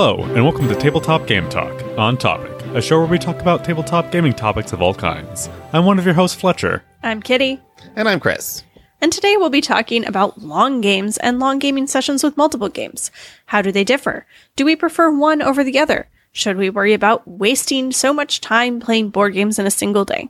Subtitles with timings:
[0.00, 3.64] Hello, and welcome to Tabletop Game Talk on Topic, a show where we talk about
[3.64, 5.50] tabletop gaming topics of all kinds.
[5.72, 6.84] I'm one of your hosts, Fletcher.
[7.02, 7.60] I'm Kitty,
[7.96, 8.62] And I'm Chris.
[9.00, 13.10] and today we'll be talking about long games and long gaming sessions with multiple games.
[13.46, 14.24] How do they differ?
[14.54, 16.08] Do we prefer one over the other?
[16.30, 20.28] Should we worry about wasting so much time playing board games in a single day?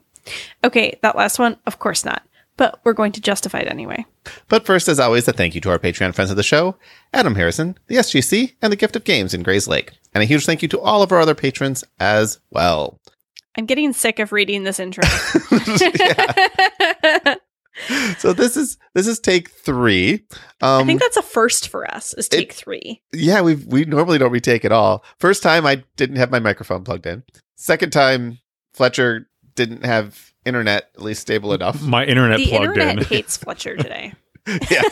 [0.64, 2.22] Okay, that last one, of course not,
[2.58, 4.04] but we're going to justify it anyway.
[4.48, 6.76] But first, as always, a thank you to our Patreon friends of the show,
[7.14, 9.90] Adam Harrison, the SGC, and the Gift of Games in Grayslake.
[10.12, 12.98] And a huge thank you to all of our other patrons as well.
[13.56, 15.04] I'm getting sick of reading this intro.
[18.18, 20.24] So this is this is take three.
[20.60, 23.00] Um, I think that's a first for us, is take three.
[23.12, 25.04] yeah, we we normally don't retake it all.
[25.20, 27.22] First time, I didn't have my microphone plugged in.
[27.54, 28.38] Second time,
[28.72, 31.80] Fletcher didn't have internet at least stable enough.
[31.82, 33.04] My internet The plugged internet in.
[33.04, 34.14] hates Fletcher today.
[34.70, 34.82] yeah,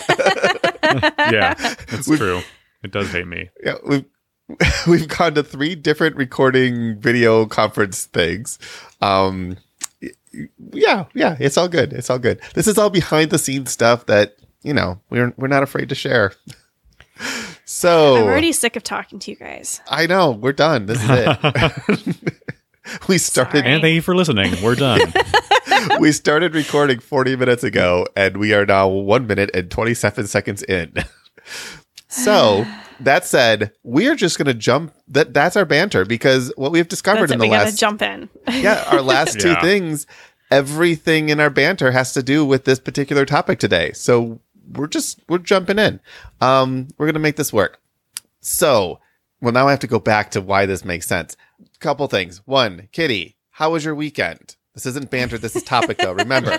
[1.30, 1.54] yeah,
[1.88, 2.42] that's We've- true.
[2.84, 3.48] It does hate me.
[3.64, 4.04] yeah, we've
[4.86, 8.58] we've gone to three different recording video conference things.
[9.00, 9.56] Um,
[10.72, 11.92] yeah, yeah, it's all good.
[11.94, 12.40] It's all good.
[12.54, 15.94] This is all behind the scenes stuff that you know we're we're not afraid to
[15.94, 16.32] share.
[17.64, 19.80] So I'm already sick of talking to you guys.
[19.88, 20.86] I know we're done.
[20.86, 22.32] This is it.
[23.08, 23.72] we started Sorry.
[23.72, 24.54] And thank you for listening.
[24.62, 25.00] We're done.
[26.00, 30.62] we started recording 40 minutes ago and we are now 1 minute and 27 seconds
[30.64, 30.92] in.
[32.08, 32.66] so,
[33.00, 36.88] that said, we are just going to jump that that's our banter because what we've
[36.88, 37.44] discovered That's in it.
[37.44, 38.28] the We last jump in.
[38.50, 39.60] yeah, our last two Yeah.
[39.62, 40.06] things,
[40.50, 43.92] everything in our banter has to do with this particular topic today.
[43.92, 44.40] So,
[44.72, 46.00] we're just we're jumping in.
[46.40, 47.80] Um we're going to make this work.
[48.40, 48.98] So,
[49.40, 51.36] well now I have to go back to why this makes sense.
[51.78, 52.38] Couple things.
[52.46, 54.56] One, Kitty, how was your weekend?
[54.76, 56.50] This isn't banter, this is topic though, remember.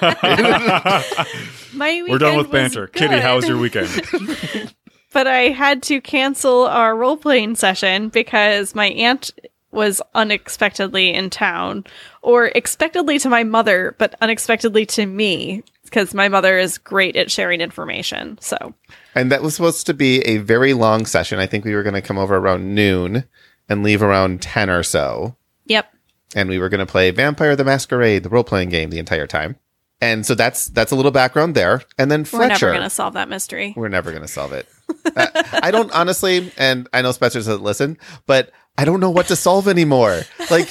[1.73, 2.87] My We're done with weekend was banter.
[2.87, 3.89] Kitty, how was your weekend?
[5.13, 9.31] But I had to cancel our role playing session because my aunt
[9.71, 11.85] was unexpectedly in town,
[12.21, 17.31] or expectedly to my mother, but unexpectedly to me because my mother is great at
[17.31, 18.37] sharing information.
[18.41, 18.73] So
[19.15, 21.39] And that was supposed to be a very long session.
[21.39, 23.23] I think we were going to come over around noon
[23.69, 25.35] and leave around 10 or so.
[25.65, 25.91] yep.
[26.35, 29.27] And we were going to play Vampire the Masquerade, the role playing game, the entire
[29.27, 29.57] time.
[29.99, 31.81] And so that's that's a little background there.
[31.97, 33.73] And then We're never going to solve that mystery.
[33.75, 34.67] We're never going to solve it.
[35.15, 39.27] I, I don't honestly, and I know Spencer doesn't listen, but I don't know what
[39.27, 40.21] to solve anymore.
[40.51, 40.69] Like,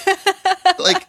[0.78, 1.06] like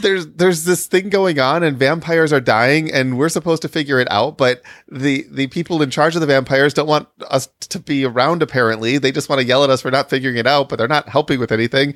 [0.00, 4.00] there's there's this thing going on, and vampires are dying, and we're supposed to figure
[4.00, 4.36] it out.
[4.36, 8.42] But the the people in charge of the vampires don't want us to be around.
[8.42, 10.88] Apparently, they just want to yell at us for not figuring it out, but they're
[10.88, 11.94] not helping with anything.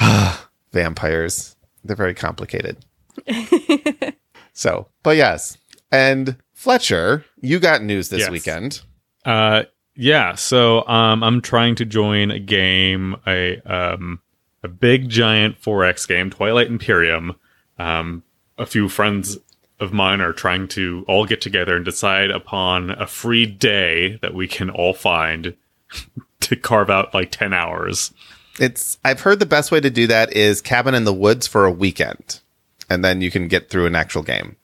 [0.74, 2.84] vampires, they're very complicated.
[4.52, 5.56] so, but yes,
[5.90, 8.30] and Fletcher, you got news this Yes.
[8.30, 8.82] weekend.
[9.24, 9.62] Uh,
[9.94, 10.34] yeah.
[10.34, 14.20] So um, I'm trying to join a game, a um,
[14.62, 17.36] a big giant 4X game, Twilight Imperium.
[17.78, 18.22] Um,
[18.58, 19.38] a few friends
[19.80, 24.32] of mine are trying to all get together and decide upon a free day that
[24.34, 25.54] we can all find
[26.40, 28.12] to carve out like 10 hours.
[28.60, 31.64] It's I've heard the best way to do that is cabin in the woods for
[31.64, 32.40] a weekend,
[32.88, 34.56] and then you can get through an actual game.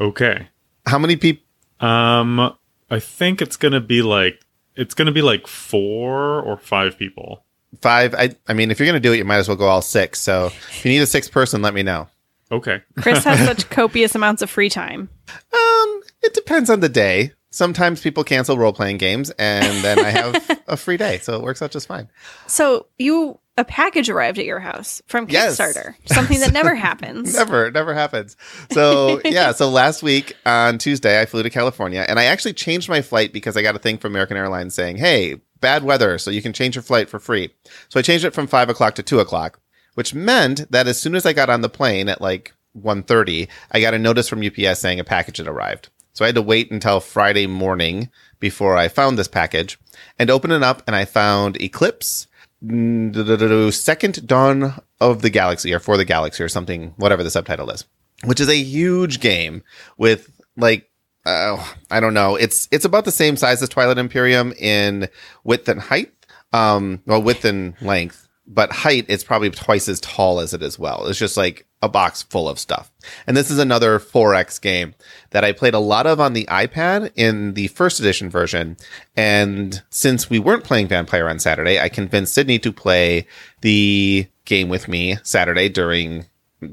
[0.00, 0.48] Okay.
[0.86, 1.44] How many people?
[1.80, 2.54] Um,
[2.90, 4.40] I think it's gonna be like
[4.76, 7.44] it's gonna be like four or five people.
[7.82, 8.14] Five.
[8.14, 10.20] I I mean, if you're gonna do it, you might as well go all six.
[10.20, 12.08] So if you need a sixth person, let me know.
[12.50, 12.82] Okay.
[12.98, 15.10] Chris has such copious amounts of free time.
[15.28, 17.32] Um, it depends on the day.
[17.58, 21.42] Sometimes people cancel role playing games, and then I have a free day, so it
[21.42, 22.08] works out just fine.
[22.46, 25.58] So you a package arrived at your house from Yes.
[25.58, 27.34] Kickstarter, something that never happens.
[27.36, 28.36] Never, never happens.
[28.70, 32.88] So yeah, so last week on Tuesday, I flew to California, and I actually changed
[32.88, 36.30] my flight because I got a thing from American Airlines saying, "Hey, bad weather, so
[36.30, 37.52] you can change your flight for free."
[37.88, 39.58] So I changed it from five o'clock to two o'clock,
[39.94, 43.80] which meant that as soon as I got on the plane at like 1.30, I
[43.80, 45.88] got a notice from UPS saying a package had arrived.
[46.18, 48.10] So I had to wait until Friday morning
[48.40, 49.78] before I found this package
[50.18, 52.26] and open it up, and I found Eclipse
[52.60, 57.70] mm, Second Dawn of the Galaxy or For the Galaxy or something, whatever the subtitle
[57.70, 57.84] is,
[58.24, 59.62] which is a huge game
[59.96, 60.90] with like,
[61.24, 62.34] uh, I don't know.
[62.34, 65.08] It's, it's about the same size as Twilight Imperium in
[65.44, 66.12] width and height.
[66.52, 70.78] Um, well, width and length, but height, it's probably twice as tall as it is
[70.78, 71.06] well.
[71.06, 72.90] It's just like a box full of stuff.
[73.26, 74.94] And this is another 4X game
[75.30, 78.78] that I played a lot of on the iPad in the first edition version.
[79.16, 83.26] And since we weren't playing Vampire on Saturday, I convinced Sydney to play
[83.60, 86.24] the game with me Saturday during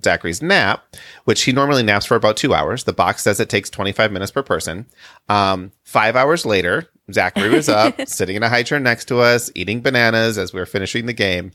[0.04, 0.84] Zachary's nap,
[1.26, 2.86] which he normally naps for about two hours.
[2.86, 4.88] The box says it takes 25 minutes per person.
[5.30, 9.52] Um, five hours later, Zachary was up, sitting in a high chair next to us,
[9.54, 11.52] eating bananas as we were finishing the game.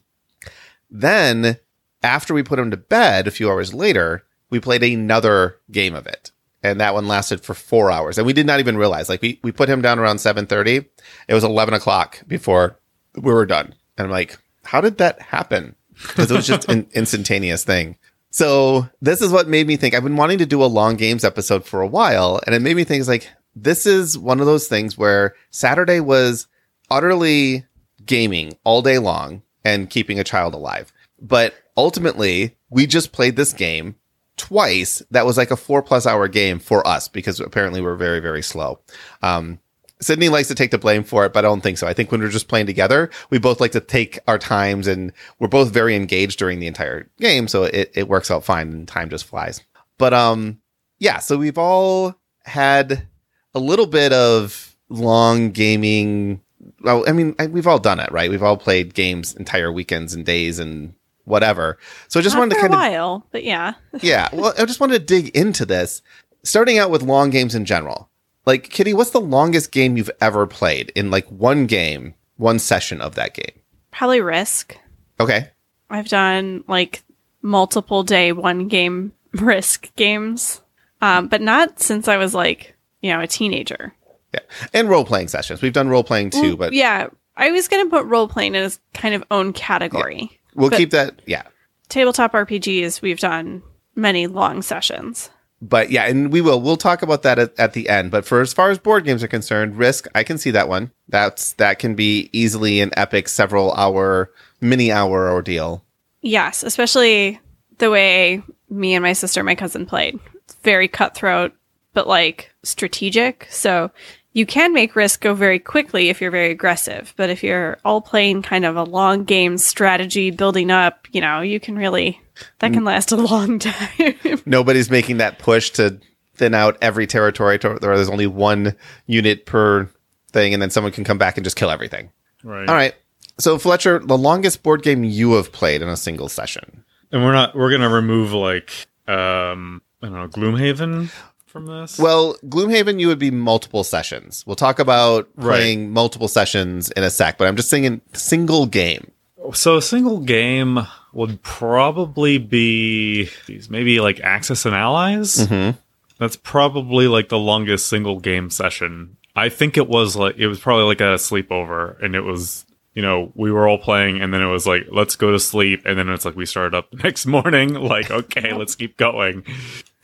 [0.90, 1.58] Then,
[2.02, 6.06] after we put him to bed a few hours later, we played another game of
[6.06, 6.32] it.
[6.62, 8.18] And that one lasted for four hours.
[8.18, 9.08] And we did not even realize.
[9.08, 10.86] Like we, we put him down around 7.30.
[11.28, 12.78] It was 11 o'clock before
[13.14, 13.74] we were done.
[13.96, 15.74] And I'm like, how did that happen?
[15.94, 17.96] Because it was just an instantaneous thing.
[18.30, 21.24] So this is what made me think I've been wanting to do a long games
[21.24, 22.40] episode for a while.
[22.46, 26.00] And it made me think it's like, this is one of those things where Saturday
[26.00, 26.46] was
[26.90, 27.66] utterly
[28.04, 30.92] gaming all day long and keeping a child alive.
[31.20, 33.96] But ultimately, we just played this game
[34.36, 35.02] twice.
[35.10, 38.42] That was like a four plus hour game for us because apparently we're very, very
[38.42, 38.80] slow.
[39.22, 39.58] Um,
[40.00, 41.86] Sydney likes to take the blame for it, but I don't think so.
[41.86, 45.12] I think when we're just playing together, we both like to take our times and
[45.38, 47.48] we're both very engaged during the entire game.
[47.48, 49.60] So it, it works out fine and time just flies.
[49.98, 50.60] But, um,
[50.98, 52.14] yeah, so we've all
[52.44, 53.06] had
[53.54, 56.40] a little bit of long gaming.
[56.80, 58.30] Well, I mean, I, we've all done it, right?
[58.30, 60.94] We've all played games entire weekends and days and
[61.24, 61.78] whatever.
[62.08, 63.74] So I just Not wanted to kind a of while, but yeah.
[64.00, 64.28] yeah.
[64.32, 66.02] Well, I just wanted to dig into this,
[66.42, 68.08] starting out with long games in general.
[68.46, 73.00] Like, Kitty, what's the longest game you've ever played in like one game, one session
[73.00, 73.60] of that game?
[73.90, 74.76] Probably Risk.
[75.18, 75.50] Okay.
[75.90, 77.02] I've done like
[77.42, 80.62] multiple day one game Risk games,
[81.00, 83.94] um, but not since I was like, you know, a teenager.
[84.32, 84.40] Yeah.
[84.72, 85.62] And role playing sessions.
[85.62, 88.64] We've done role playing too, but yeah, I was going to put role playing in
[88.64, 90.38] its kind of own category.
[90.54, 91.20] we'll keep that.
[91.26, 91.42] Yeah.
[91.88, 93.62] Tabletop RPGs, we've done
[93.96, 95.30] many long sessions.
[95.62, 96.60] But yeah, and we will.
[96.60, 98.10] We'll talk about that at, at the end.
[98.10, 100.90] But for as far as board games are concerned, Risk, I can see that one.
[101.08, 104.30] That's that can be easily an epic several hour,
[104.62, 105.84] mini hour ordeal.
[106.22, 107.40] Yes, especially
[107.76, 110.18] the way me and my sister, my cousin played.
[110.34, 111.52] It's very cutthroat,
[111.92, 113.46] but like strategic.
[113.50, 113.90] So
[114.32, 117.12] you can make risk go very quickly if you're very aggressive.
[117.16, 121.40] But if you're all playing kind of a long game strategy building up, you know,
[121.40, 122.20] you can really,
[122.60, 124.14] that can last a long time.
[124.46, 126.00] Nobody's making that push to
[126.34, 129.90] thin out every territory to where there's only one unit per
[130.32, 132.10] thing, and then someone can come back and just kill everything.
[132.44, 132.68] Right.
[132.68, 132.94] All right.
[133.38, 136.84] So Fletcher, the longest board game you have played in a single session.
[137.10, 138.70] And we're not we're gonna remove like
[139.08, 141.10] um I don't know, Gloomhaven
[141.50, 141.98] from this.
[141.98, 144.44] Well, Gloomhaven, you would be multiple sessions.
[144.46, 149.10] We'll talk about playing multiple sessions in a sec, but I'm just saying single game.
[149.52, 150.78] so a single game
[151.12, 155.36] would probably be geez, maybe like Axis and Allies.
[155.36, 155.76] Mm-hmm.
[156.18, 159.16] That's probably like the longest single game session.
[159.34, 162.64] I think it was like it was probably like a sleepover, and it was
[162.94, 165.82] you know we were all playing, and then it was like let's go to sleep,
[165.86, 167.74] and then it's like we started up the next morning.
[167.74, 169.44] Like okay, let's keep going.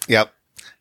[0.09, 0.33] Yep.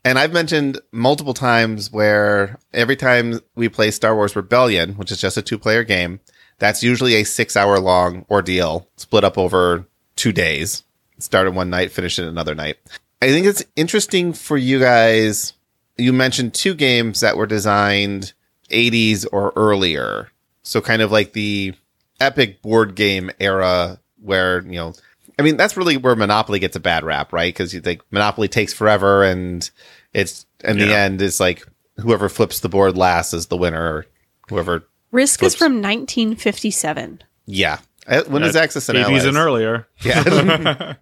[0.06, 5.20] And I've mentioned multiple times where every time we play Star Wars Rebellion, which is
[5.20, 6.20] just a two player game,
[6.60, 10.84] that's usually a six hour long ordeal split up over two days.
[11.18, 12.78] Started one night, finished it another night.
[13.20, 15.54] I think it's interesting for you guys.
[15.98, 18.34] You mentioned two games that were designed
[18.70, 20.30] 80s or earlier.
[20.62, 21.74] So kind of like the
[22.20, 24.94] epic board game era where, you know,
[25.38, 27.54] I mean, that's really where Monopoly gets a bad rap, right?
[27.54, 29.70] Because you think Monopoly takes forever and
[30.16, 31.04] it's, in the Yeah.
[31.04, 31.66] end, it's like
[31.98, 34.06] whoever flips the board last is the winner or
[34.50, 34.88] whoever.
[35.12, 35.54] risk Flips.
[35.54, 37.22] is from 1957.
[37.46, 37.80] Yeah.
[38.08, 39.26] Uh, When is Axis and 80s Allies?
[39.26, 39.88] and earlier.
[40.04, 40.24] Yeah.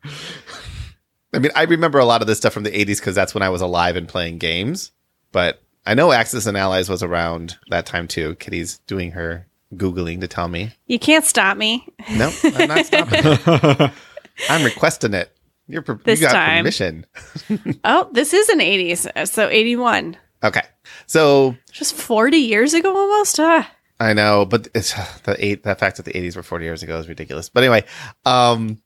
[1.34, 3.42] I mean, I remember a lot of this stuff from the 80s because that's when
[3.42, 4.92] I was alive and playing games.
[5.32, 8.36] But I know Axis and Allies was around that time too.
[8.36, 10.72] Kitty's doing her Googling to tell me.
[10.86, 11.88] You can't stop me.
[12.12, 13.92] No, I'm not stopping it.
[14.50, 15.36] I'm requesting it.
[15.68, 16.64] You're per- This you got time.
[16.64, 17.06] permission.
[17.84, 20.18] Oh, this is an 80s, uh, so 81.
[20.44, 20.62] Okay.
[21.08, 23.40] So Just 40 years ago almost?
[23.40, 23.70] Ah.
[24.00, 24.94] I know, but it's
[25.24, 25.64] the eight.
[25.64, 27.48] The fact that the 80s were 40 years ago is ridiculous.
[27.50, 27.86] But anyway,
[28.26, 28.82] um,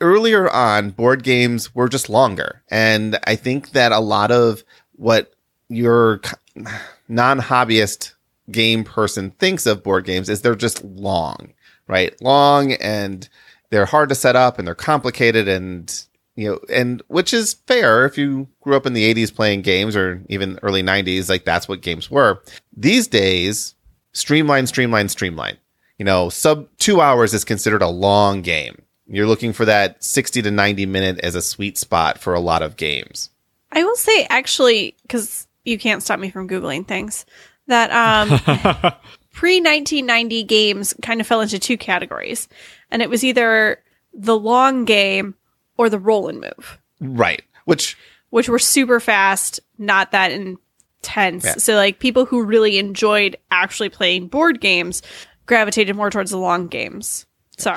[0.00, 4.62] earlier on, board games were just longer, and I think that a lot of
[4.96, 5.32] what
[5.68, 6.20] your
[7.08, 8.12] non hobbyist
[8.50, 11.54] game person thinks of board games is they're just long,
[11.86, 12.20] right?
[12.20, 13.26] Long and
[13.72, 16.04] they're hard to set up and they're complicated and
[16.36, 19.96] you know, and which is fair if you grew up in the 80s playing games
[19.96, 22.42] or even early 90s, like that's what games were.
[22.74, 23.74] These days,
[24.12, 25.56] streamline, streamline, streamline.
[25.98, 28.82] You know, sub two hours is considered a long game.
[29.06, 32.62] You're looking for that 60 to 90 minute as a sweet spot for a lot
[32.62, 33.30] of games.
[33.70, 37.24] I will say, actually, because you can't stop me from Googling things,
[37.66, 38.28] that um,
[39.32, 42.48] pre 1990 games kind of fell into two categories.
[42.92, 43.82] And it was either
[44.14, 45.34] the long game
[45.76, 47.42] or the roll and move, Right.
[47.64, 47.96] Which,
[48.30, 51.44] which were super fast, not that intense.
[51.44, 51.54] Yeah.
[51.54, 55.02] So like people who really enjoyed actually playing board games
[55.46, 57.26] gravitated more towards the long games.
[57.58, 57.74] So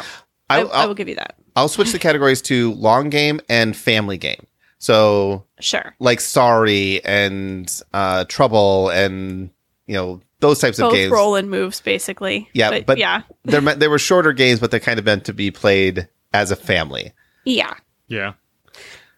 [0.50, 1.36] I, I will give you that.
[1.55, 4.45] I'll switch the categories to long game and family game.
[4.77, 5.95] So Sure.
[6.00, 9.50] like Sorry and uh, Trouble and
[9.88, 11.11] you know those types of games.
[11.11, 12.49] roll and moves basically.
[12.53, 13.21] Yeah, but- yeah.
[13.43, 16.55] They're they were shorter games, but they're kind of meant to be played as a
[16.55, 17.11] family.
[17.45, 17.73] Yeah.
[18.07, 18.33] Yeah.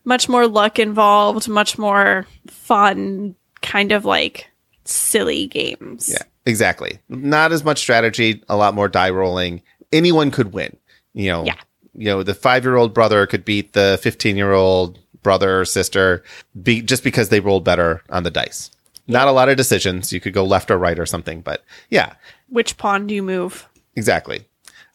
[0.06, 4.48] Much more luck involved, much more fun, kind of like
[4.86, 6.10] silly games.
[6.10, 7.00] Yeah, exactly.
[7.10, 9.62] Not as much strategy, a lot more die rolling.
[9.92, 10.78] Anyone could win.
[11.14, 11.56] You know, Yeah.
[11.94, 15.66] you know, the five year old brother could beat the fifteen year old brother or
[15.66, 16.24] sister,
[16.62, 18.72] be just because they rolled better on the dice.
[19.08, 20.12] Not a lot of decisions.
[20.12, 22.14] You could go left or right or something, but yeah,
[22.50, 23.68] Which pawn do you move?
[23.96, 24.46] exactly.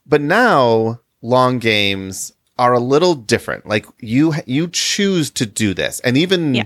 [0.06, 3.66] But now long games are a little different.
[3.66, 6.00] Like you you choose to do this.
[6.00, 6.64] And even Yeah.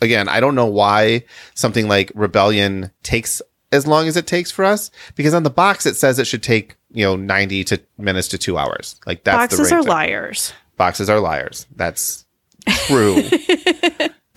[0.00, 3.40] again, I don't know why something like Rebellion takes
[3.70, 6.42] as long as it takes for us because on the box it says it should
[6.42, 8.96] take, you know, 90 to minutes to 2 hours.
[9.06, 10.52] Like that's Boxes are liars.
[10.76, 11.66] Boxes are liars.
[11.74, 12.26] That's
[12.86, 13.22] true.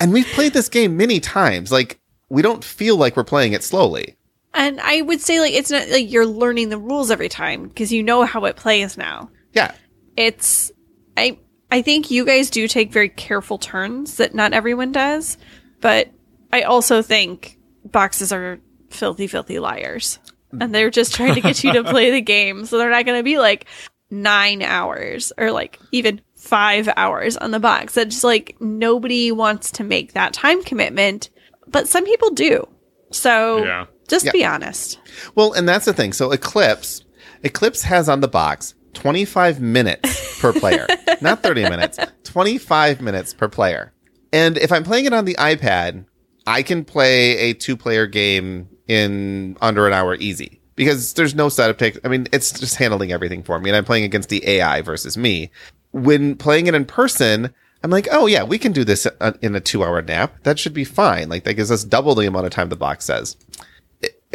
[0.00, 1.70] and we've played this game many times.
[1.70, 4.16] Like we don't feel like we're playing it slowly.
[4.54, 7.92] And I would say like it's not like you're learning the rules every time because
[7.92, 9.30] you know how it plays now.
[9.52, 9.74] Yeah.
[10.16, 10.72] It's
[11.16, 11.38] I
[11.70, 15.36] I think you guys do take very careful turns that not everyone does,
[15.80, 16.10] but
[16.52, 20.18] I also think boxes are filthy filthy liars.
[20.58, 22.64] And they're just trying to get you to play the game.
[22.64, 23.66] So they're not going to be like
[24.10, 27.94] 9 hours or like even 5 hours on the box.
[27.94, 31.30] That's like nobody wants to make that time commitment,
[31.68, 32.66] but some people do.
[33.12, 33.86] So Yeah.
[34.08, 34.32] just Yeah.
[34.32, 34.98] be honest.
[35.34, 36.12] Well, and that's the thing.
[36.12, 37.04] So Eclipse,
[37.42, 40.86] Eclipse has on the box 25 minutes per player,
[41.20, 43.92] not 30 minutes, 25 minutes per player.
[44.32, 46.06] And if I'm playing it on the iPad,
[46.46, 51.48] I can play a two player game in under an hour easy because there's no
[51.48, 51.98] setup take.
[52.04, 55.16] I mean, it's just handling everything for me and I'm playing against the AI versus
[55.16, 55.50] me.
[55.92, 57.52] When playing it in person,
[57.86, 60.42] I'm like, oh yeah, we can do this uh, in a two hour nap.
[60.42, 61.28] That should be fine.
[61.28, 63.36] Like that gives us double the amount of time the box says.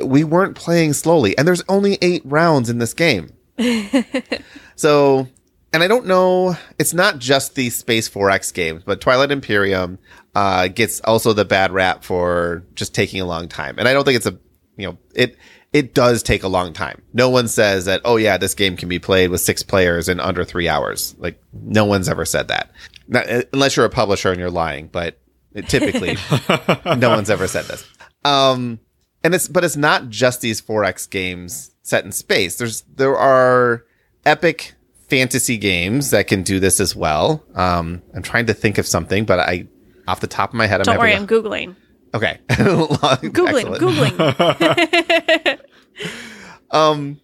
[0.01, 3.33] We weren't playing slowly and there's only eight rounds in this game.
[4.77, 5.27] So
[5.73, 9.99] and i don't know it's not just the space 4x games but twilight imperium
[10.33, 13.75] uh, gets also the bad rap for just taking a long time.
[13.77, 14.39] And i don't think it's a
[14.77, 15.37] you know it
[15.73, 17.01] it does take a long time.
[17.13, 20.19] No one says that oh yeah this game can be played with six players in
[20.19, 21.15] under three hours.
[21.19, 22.71] Like no one's ever said that
[23.11, 25.19] Not, uh, unless you're a publisher and you're lying but
[25.67, 26.15] typically
[26.97, 27.87] no one's ever said this.
[28.25, 28.79] Um
[29.23, 32.55] and it's but it's not just these 4x games set in space.
[32.55, 33.83] There's there are
[34.25, 34.75] epic
[35.09, 37.43] fantasy games that can do this as well.
[37.53, 39.67] Um i'm trying to think of something but i
[40.07, 41.75] off the top of my head i'm Don't worry, having I'm googling.
[42.13, 42.39] okay.
[42.49, 45.59] Googling, googling.
[46.71, 47.19] um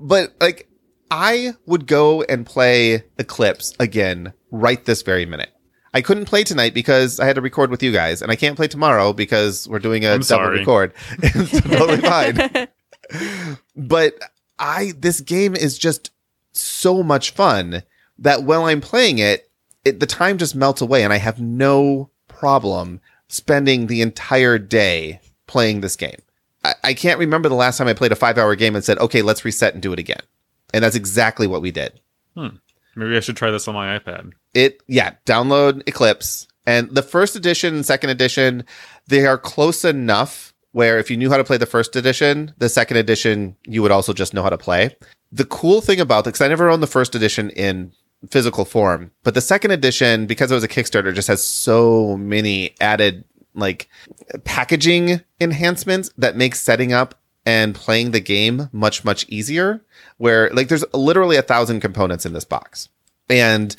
[0.00, 0.68] but like
[1.10, 5.50] i would go and play eclipse again right this very minute
[5.92, 8.56] i couldn't play tonight because i had to record with you guys and i can't
[8.56, 10.58] play tomorrow because we're doing a I'm double sorry.
[10.58, 10.92] record
[11.22, 12.68] it's totally fine
[13.76, 14.14] but
[14.58, 16.10] i this game is just
[16.52, 17.82] so much fun
[18.18, 19.50] that while i'm playing it,
[19.84, 25.20] it the time just melts away and i have no problem spending the entire day
[25.46, 26.20] playing this game
[26.64, 28.98] I, I can't remember the last time I played a five hour game and said,
[28.98, 30.22] okay, let's reset and do it again.
[30.72, 32.00] And that's exactly what we did.
[32.34, 32.56] Hmm.
[32.96, 34.32] Maybe I should try this on my iPad.
[34.54, 36.48] It, yeah, download Eclipse.
[36.66, 38.64] And the first edition and second edition,
[39.06, 42.68] they are close enough where if you knew how to play the first edition, the
[42.68, 44.96] second edition, you would also just know how to play.
[45.30, 47.92] The cool thing about because I never owned the first edition in
[48.30, 52.74] physical form, but the second edition, because it was a Kickstarter, just has so many
[52.80, 53.88] added like
[54.42, 57.14] packaging enhancements that makes setting up
[57.46, 59.84] and playing the game much, much easier.
[60.16, 62.88] Where like there's literally a thousand components in this box.
[63.28, 63.76] And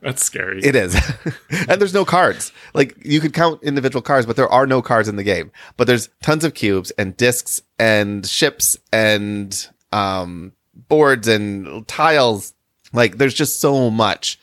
[0.00, 0.60] That's scary.
[0.64, 0.94] it is.
[1.68, 2.52] and there's no cards.
[2.72, 5.50] Like you could count individual cards, but there are no cards in the game.
[5.76, 10.52] But there's tons of cubes and discs and ships and um
[10.88, 12.54] boards and tiles.
[12.92, 14.38] Like there's just so much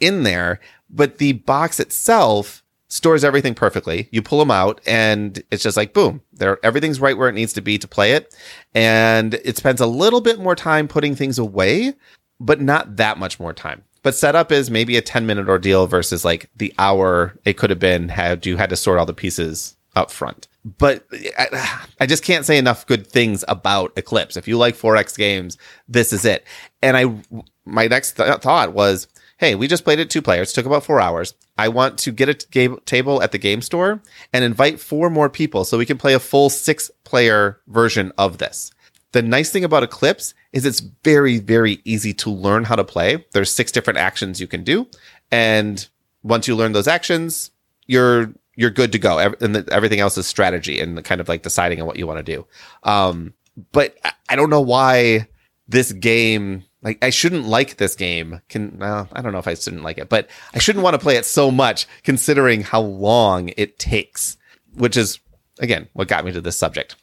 [0.00, 0.60] in there.
[0.90, 4.08] But the box itself stores everything perfectly.
[4.10, 6.20] You pull them out and it's just like boom.
[6.32, 8.36] There everything's right where it needs to be to play it.
[8.74, 11.94] And it spends a little bit more time putting things away,
[12.40, 13.84] but not that much more time.
[14.02, 17.78] But setup is maybe a 10 minute ordeal versus like the hour it could have
[17.78, 20.48] been had you had to sort all the pieces up front.
[20.64, 21.06] But
[21.38, 24.36] I, I just can't say enough good things about Eclipse.
[24.36, 26.44] If you like 4X games, this is it.
[26.82, 30.66] And I, my next th- thought was, hey, we just played it two players, took
[30.66, 31.34] about four hours.
[31.58, 35.10] I want to get a t- game table at the game store and invite four
[35.10, 38.70] more people so we can play a full six player version of this.
[39.12, 43.24] The nice thing about Eclipse is it's very, very easy to learn how to play.
[43.32, 44.86] There's six different actions you can do.
[45.30, 45.86] And
[46.22, 47.50] once you learn those actions,
[47.86, 49.18] you're you're good to go.
[49.18, 52.34] And everything else is strategy and kind of like deciding on what you want to
[52.36, 52.46] do.
[52.82, 53.32] Um,
[53.72, 55.28] but I- I don't know why
[55.68, 58.40] this game like I shouldn't like this game.
[58.48, 60.98] Can well, I don't know if I shouldn't like it, but I shouldn't want to
[60.98, 64.36] play it so much considering how long it takes,
[64.74, 65.18] which is
[65.60, 66.96] again what got me to this subject.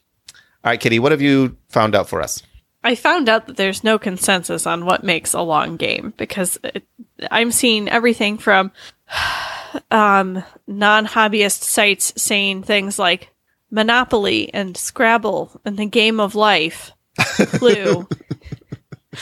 [0.64, 2.44] All right, Kitty, what have you found out for us?
[2.84, 6.86] I found out that there's no consensus on what makes a long game because it,
[7.30, 8.72] I'm seeing everything from
[9.92, 13.32] um, non hobbyist sites saying things like
[13.72, 18.08] Monopoly and Scrabble and the game of life, Clue,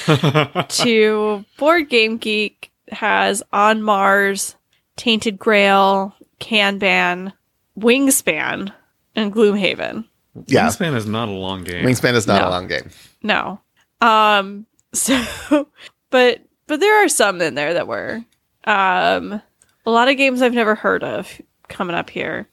[0.70, 4.56] to Board Game Geek has On Mars,
[4.96, 7.34] Tainted Grail, Kanban,
[7.78, 8.72] Wingspan,
[9.16, 10.06] and Gloomhaven.
[10.48, 11.86] Yeah, Wingspan is not a long game.
[11.86, 12.50] Wingspan is not No.
[12.50, 12.90] a long game.
[13.24, 13.60] No.
[14.02, 15.68] Um so
[16.10, 18.24] but but there are some in there that were
[18.66, 19.42] um
[19.86, 22.48] a lot of games I've never heard of coming up here.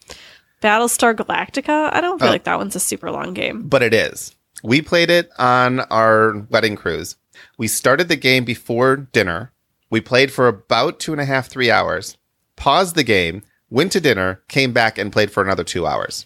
[0.63, 2.33] Battlestar Galactica, I don't feel Oh.
[2.33, 3.69] like that one's a super long game.
[3.69, 4.35] but it is.
[4.63, 7.17] We played it on our wedding cruise.
[7.59, 9.53] We started the game before dinner.
[9.91, 12.17] We played for about two and a half, three hours,
[12.57, 16.25] paused the game, went to dinner, came back and played for another two hours.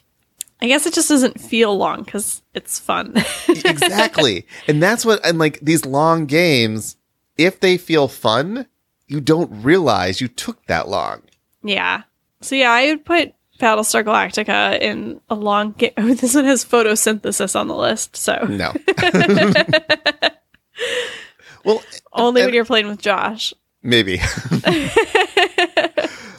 [0.60, 3.14] I guess it just doesn't feel long cuz it's fun.
[3.48, 4.46] exactly.
[4.68, 6.96] and that's what, and like these long games,
[7.36, 8.66] if they feel fun,
[9.06, 11.22] you don't realize you took that long.
[11.62, 12.02] yeah.
[12.40, 15.90] So yeah, I would put Battlestar Galactica in a long game.
[15.96, 18.72] Oh, this one has photosynthesis on the list, so No.
[21.64, 23.52] well, only when you're playing with Josh.
[23.82, 24.20] maybe.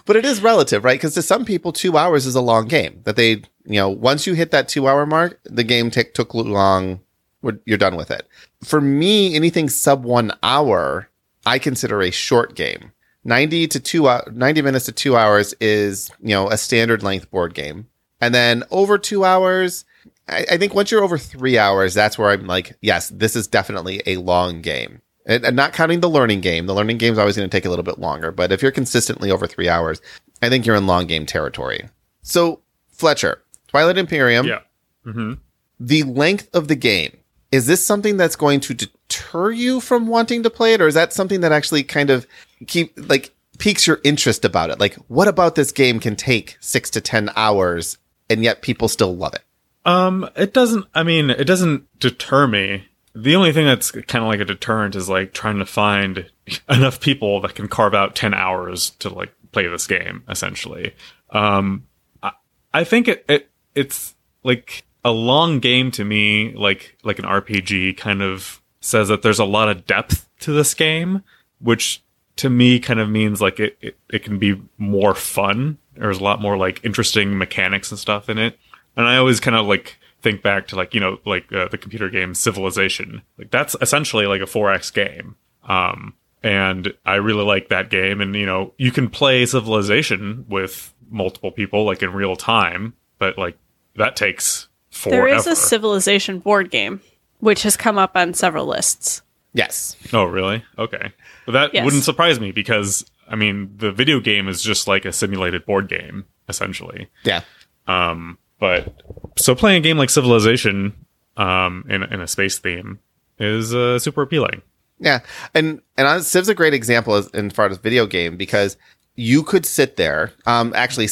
[0.10, 1.00] But it is relative, right?
[1.00, 3.00] Because to some people, two hours is a long game.
[3.04, 6.34] That they, you know, once you hit that two hour mark, the game take, took
[6.34, 7.02] long.
[7.44, 8.28] You're done with it.
[8.64, 11.10] For me, anything sub one hour,
[11.46, 12.92] I consider a short game.
[13.24, 17.30] 90 to two, hou- 90 minutes to two hours is, you know, a standard length
[17.30, 17.86] board game.
[18.20, 19.86] And then over two hours,
[20.28, 23.46] I, I think once you're over three hours, that's where I'm like, yes, this is
[23.46, 25.04] definitely a long game.
[25.30, 26.66] And, and not counting the learning game.
[26.66, 28.32] The learning game is always going to take a little bit longer.
[28.32, 30.02] But if you're consistently over three hours,
[30.42, 31.88] I think you're in long game territory.
[32.24, 34.62] So, Fletcher, Twilight Imperium, yeah.
[35.04, 35.34] hmm
[35.80, 37.18] the length of the game,
[37.52, 40.82] is this something that's going to deter you from wanting to play it?
[40.82, 42.28] Or is that something that actually kind of
[42.68, 44.80] keep, like, piques your interest about it?
[44.80, 47.98] Like, what about this game can take six to 10 hours
[48.30, 49.44] and yet people still love it?
[49.86, 50.86] Um, it doesn't.
[50.94, 52.89] I mean, it doesn't deter me.
[53.22, 56.30] The only thing that's kind of like a deterrent is like trying to find
[56.70, 60.24] enough people that can carve out ten hours to like play this game.
[60.30, 60.94] Essentially,
[61.32, 61.88] um,
[62.24, 62.32] I,
[62.74, 66.54] I think it, it it's like a long game to me.
[66.54, 70.74] Like like an RPG kind of says that there's a lot of depth to this
[70.74, 71.24] game,
[71.60, 72.04] which
[72.38, 75.78] to me kind of means like it, it, it can be more fun.
[75.96, 78.58] There's a lot more like interesting mechanics and stuff in it.
[78.96, 81.78] And I always kind of like think back to like, you know, like uh, the
[81.78, 83.22] computer game Civilization.
[83.38, 85.36] Like that's essentially like a 4X game.
[85.68, 88.22] Um, and I really like that game.
[88.22, 93.38] And, you know, you can play Civilization with multiple people like in real time, but
[93.38, 93.58] like
[93.96, 95.28] that takes forever.
[95.28, 97.02] There is a civilization board game,
[97.40, 99.22] which has come up on several lists.
[99.54, 99.96] Yes.
[100.14, 100.64] Oh, really?
[100.78, 101.12] Okay.
[101.46, 101.84] But that Yes.
[101.84, 105.88] wouldn't surprise me because I mean, the video game is just like a simulated board
[105.88, 107.08] game essentially.
[107.24, 107.42] Yeah.
[107.88, 109.02] Um, but
[109.38, 110.94] so playing a game like Civilization
[111.38, 113.00] um, in in a space theme
[113.40, 114.62] is uh, super appealing.
[115.00, 115.20] Yeah,
[115.54, 118.76] and and uh, Civ's a great example as, in far as video game because
[119.16, 120.32] you could sit there.
[120.46, 121.08] Um, actually,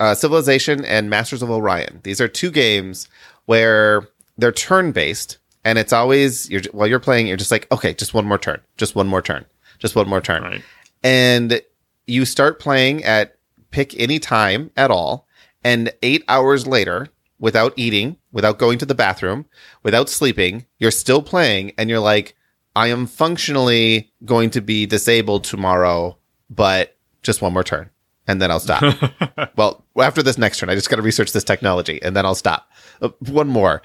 [0.00, 2.00] uh, Civilization and Masters of Orion.
[2.04, 3.08] These are two games
[3.46, 7.92] where they're turn based, and it's always you're while you're playing, you're just like, okay,
[7.94, 9.44] just one more turn, just one more turn,
[9.80, 10.62] just one more turn, Right.
[11.02, 11.60] and
[12.06, 13.36] you start playing at
[13.72, 15.26] pick any time at all,
[15.64, 19.46] and eight hours later, without eating, without going to the bathroom,
[19.82, 22.36] without sleeping, you're still playing, and you're like,
[22.76, 26.18] I am functionally going to be disabled tomorrow,
[26.50, 27.90] but just one more turn,
[28.26, 28.82] and then I'll stop.
[29.56, 32.34] well, after this next turn, I just got to research this technology, and then I'll
[32.34, 32.70] stop.
[33.00, 33.82] Uh, one more.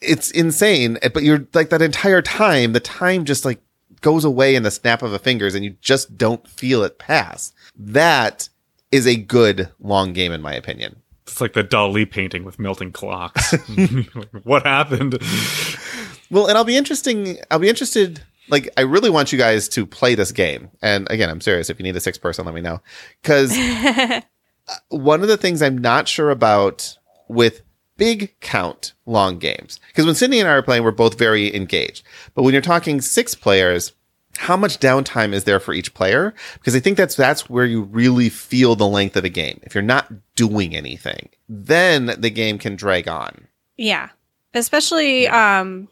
[0.00, 2.72] It's insane, but you're like that entire time.
[2.72, 3.60] The time just like
[4.00, 7.52] goes away in the snap of a fingers, and you just don't feel it pass.
[7.76, 8.48] That
[8.92, 11.02] is a good long game, in my opinion.
[11.26, 13.54] It's like the Dali painting with melting clocks.
[14.44, 15.18] What happened?
[16.30, 17.38] Well, and I'll be interesting.
[17.50, 20.70] I'll be interested like I really want you guys to play this game.
[20.82, 21.70] And again, I'm serious.
[21.70, 22.80] If you need a sixth person, let me know.
[23.22, 24.20] Because uh,
[24.88, 26.96] one of the things I'm not sure about
[27.28, 27.62] with
[27.96, 32.04] big count long games, because when Sydney and I are playing, we're both very engaged.
[32.34, 33.92] But when you're talking six players,
[34.36, 36.34] how much downtime is there for each player?
[36.54, 39.60] Because I think that's that's where you really feel the length of a game.
[39.62, 43.46] If you're not doing anything, then the game can drag on.
[43.76, 44.10] Yeah.
[44.52, 45.88] Especially um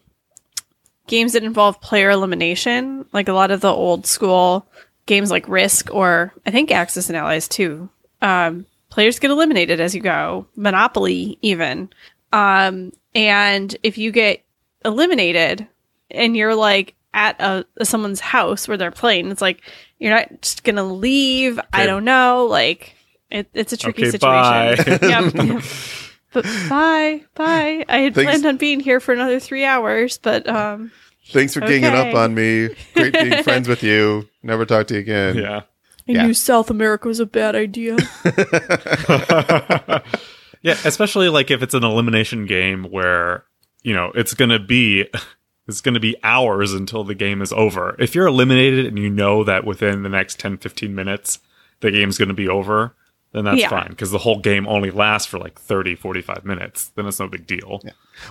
[1.07, 4.67] games that involve player elimination, like a lot of the old school
[5.05, 7.89] games like Risk or I think Axis and Allies too.
[8.21, 10.47] Um players get eliminated as you go.
[10.55, 11.89] Monopoly even.
[12.31, 14.43] Um and if you get
[14.83, 15.67] eliminated
[16.11, 19.61] and you're like at a, someone's house where they're playing, it's like
[19.99, 21.59] you're not just gonna leave.
[21.71, 22.45] I don't know.
[22.49, 22.95] Like
[23.31, 24.99] it, it's a tricky Okay, situation.
[24.99, 24.99] bye.
[25.07, 25.63] Yep, yep.
[26.33, 27.85] But bye, bye.
[27.87, 28.27] I had Thanks.
[28.31, 30.91] planned on being here for another three hours, but um,
[31.27, 32.69] Thanks for ganging up on me.
[32.95, 34.27] Great being friends with you.
[34.41, 35.37] Never talk to you again.
[35.37, 35.57] Yeah.
[35.59, 36.25] I Yeah.
[36.25, 37.97] knew South America was a bad idea.
[40.61, 43.43] yeah, especially like if it's an elimination game where,
[43.83, 45.07] you know, it's going to be
[45.67, 47.95] it's going to be hours until the game is over.
[47.99, 51.39] If you're eliminated and you know that within the next 10 15 minutes
[51.79, 52.95] the game's going to be over,
[53.33, 53.69] then that's Yeah.
[53.69, 56.89] fine because the whole game only lasts for like 30 45 minutes.
[56.95, 57.81] Then it's no big deal.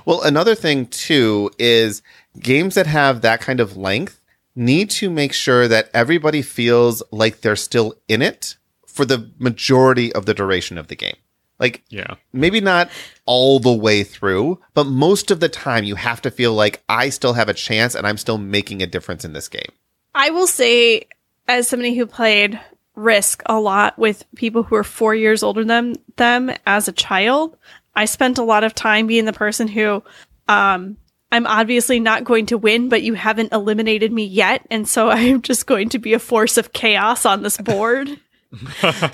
[0.04, 2.02] Well, another thing too is
[2.38, 4.20] games that have that kind of length
[4.54, 10.12] need to make sure that everybody feels like they're still in it for the majority
[10.12, 11.16] of the duration of the game.
[11.62, 12.16] Like Yeah.
[12.32, 12.90] maybe not
[13.24, 17.08] all the way through, but most of the time you have to feel like I
[17.08, 19.70] still have a chance and I'm still making a difference in this game.
[20.14, 21.06] I will say,
[21.46, 22.60] as somebody who played
[22.96, 27.56] Risk a lot with people who are four years older than them as a child,
[27.94, 30.02] I spent a lot of time being the person who,
[30.48, 30.96] um,
[31.30, 35.40] I'm obviously not going to win, but you haven't eliminated me yet, and so I'm
[35.42, 38.08] just going to be a force of chaos on this board.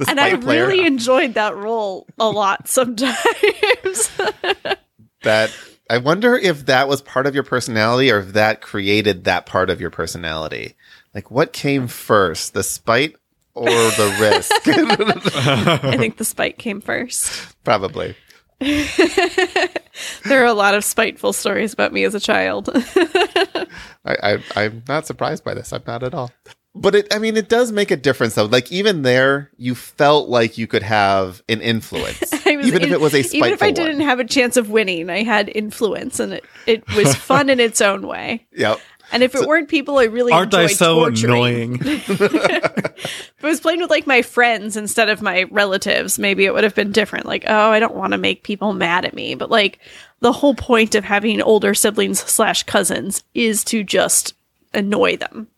[0.08, 3.14] And I player, really enjoyed that role a lot sometimes.
[5.22, 5.50] that
[5.90, 9.70] I wonder if that was part of your personality or if that created that part
[9.70, 10.76] of your personality.
[11.14, 13.16] Like what came first, the spite
[13.54, 14.52] or the risk?
[15.84, 17.54] I think the spite came first.
[17.64, 18.16] Probably.
[20.24, 22.68] There are a lot of spiteful stories about me as a child.
[24.04, 25.72] I, I I'm not surprised by this.
[25.72, 26.30] I'm not at all.
[26.74, 28.44] But it I mean it does make a difference though.
[28.44, 32.32] Like even there you felt like you could have an influence.
[32.46, 34.06] I was even if it was a spiteful even if I didn't one.
[34.06, 37.80] have a chance of winning, I had influence, and it it was fun in its
[37.80, 38.46] own way.
[38.52, 38.80] Yep.
[39.10, 41.80] And if it weren't people I really Aren't I enjoyed so torturing, annoying?
[41.82, 46.64] if I was playing with like my friends instead of my relatives, maybe it would
[46.64, 47.24] have been different.
[47.24, 49.78] Like, oh, I don't want to make people mad at me, but like
[50.20, 54.34] the whole point of having older siblings slash cousins is to just
[54.74, 55.48] annoy them.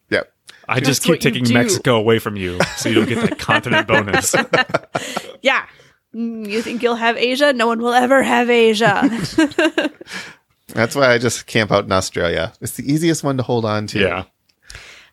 [0.71, 0.77] Yep.
[0.77, 1.53] I just keep taking.
[1.53, 4.35] Mexico away from you so you don't get that continent bonus.
[5.43, 5.67] Yeah.
[6.15, 7.53] Mm, You think you'll have Asia?
[7.53, 9.09] No one will ever have Asia.
[10.69, 12.53] That's why I just camp out in Australia.
[12.61, 13.99] It's the easiest one to hold on to.
[14.01, 14.25] Yeah.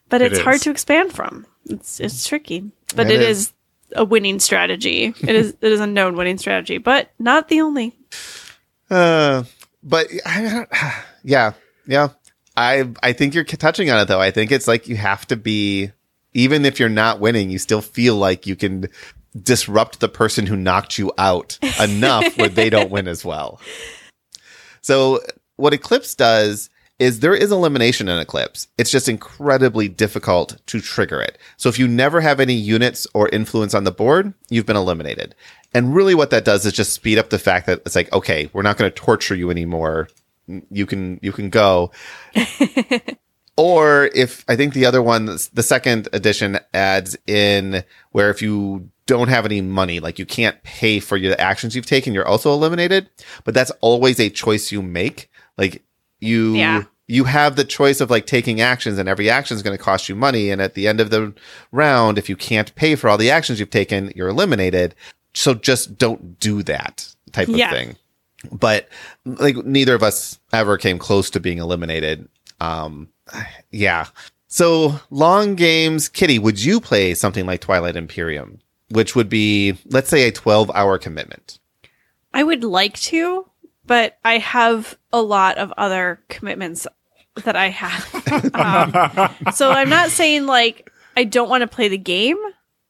[0.09, 1.45] but It it's hard to expand from.
[1.65, 3.37] It's it's tricky, but It it is.
[3.39, 3.53] is.
[3.95, 5.13] a winning strategy.
[5.21, 7.95] It is it is a known winning strategy, but not the only.
[8.89, 9.43] Uh,
[9.83, 10.65] but I,
[11.23, 11.53] yeah,
[11.87, 12.09] yeah.
[12.57, 14.19] I I think you're touching on it though.
[14.19, 15.91] I think it's like you have to be,
[16.33, 18.89] even if you're not winning, you still feel like you can
[19.41, 23.61] disrupt the person who knocked you out enough where they don't win as well.
[24.81, 25.21] So
[25.55, 28.67] what Eclipse does is there is elimination in Eclipse.
[28.79, 31.37] It's just incredibly difficult to trigger it.
[31.57, 35.35] So if you never have any units or influence on the board, you've been eliminated.
[35.75, 38.49] And really what that does is just speed up the fact that it's like, okay,
[38.51, 40.07] we're not going to torture you anymore.
[40.47, 41.91] You can, you can go.
[43.57, 48.89] or if I think the other one, the second edition adds in where if you
[49.07, 52.51] don't have any money, like you can't pay for your actions you've taken, you're also
[52.53, 53.09] eliminated.
[53.45, 55.29] But that's always a choice you make.
[55.57, 55.83] Like
[56.19, 56.83] you, Yeah.
[57.07, 60.07] you have the choice of like taking actions and every action is going to cost
[60.07, 60.49] you money.
[60.51, 61.33] And at the end of the
[61.71, 64.93] round, if you can't pay for all the actions you've taken, you're eliminated.
[65.33, 67.71] So just don't do that type of Yeah.
[67.71, 67.95] thing.
[68.51, 68.89] But
[69.25, 72.27] like neither of us ever came close to being eliminated.
[72.59, 73.09] Um,
[73.71, 74.07] yeah.
[74.47, 80.09] So long games, Kitty, would you play something like Twilight Imperium, which would be, let's
[80.09, 81.59] say, a 12 hour commitment?
[82.33, 83.49] I would like to,
[83.85, 86.87] but I have a lot of other commitments
[87.43, 88.53] that I have.
[88.55, 92.37] um, so I'm not saying like I don't want to play the game,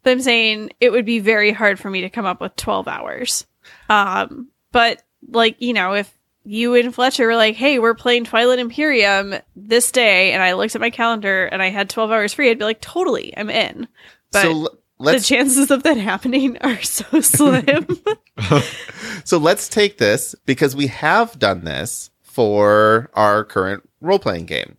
[0.04, 2.88] but I'm saying it would be very hard for me to come up with 12
[2.88, 3.46] hours.
[3.90, 6.14] Um, but like, you know, if
[6.44, 10.76] you and Fletcher were like, "Hey, we're playing Twilight Imperium this day," and I looked
[10.76, 13.88] at my calendar and I had 12 hours free, I'd be like, "Totally, I'm in."
[14.32, 14.78] But so l-
[15.14, 17.86] the chances of that happening are so slim.
[19.26, 24.78] so let's take this because we have done this for our current role playing game.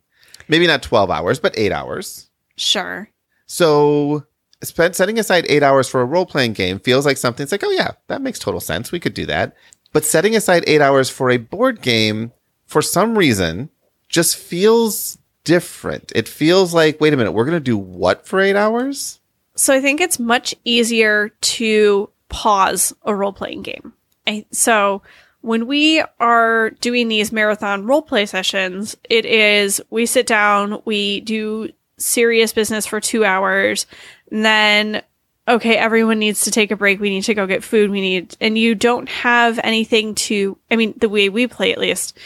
[0.48, 2.30] Maybe not 12 hours, but 8 hours.
[2.56, 3.10] sure.
[3.46, 4.24] So
[4.62, 7.64] spent setting aside 8 hours for a role playing game feels like something it's like,
[7.64, 8.90] "Oh yeah, that makes total sense.
[8.92, 9.54] We could do that."
[9.92, 12.32] But setting aside 8 hours for a board game
[12.66, 13.70] for some reason
[14.08, 16.12] just feels different.
[16.14, 19.20] It feels like, "Wait a minute, we're going to do what for 8 hours?"
[19.54, 23.92] So I think it's much easier to pause a role playing game.
[24.26, 25.02] I, so
[25.40, 31.20] when we are doing these marathon role play sessions, it is we sit down, we
[31.22, 33.86] do serious business for two hours,
[34.30, 35.02] and then
[35.48, 37.00] okay, everyone needs to take a break.
[37.00, 37.90] We need to go get food.
[37.90, 41.78] We need, and you don't have anything to, I mean, the way we play at
[41.78, 42.16] least,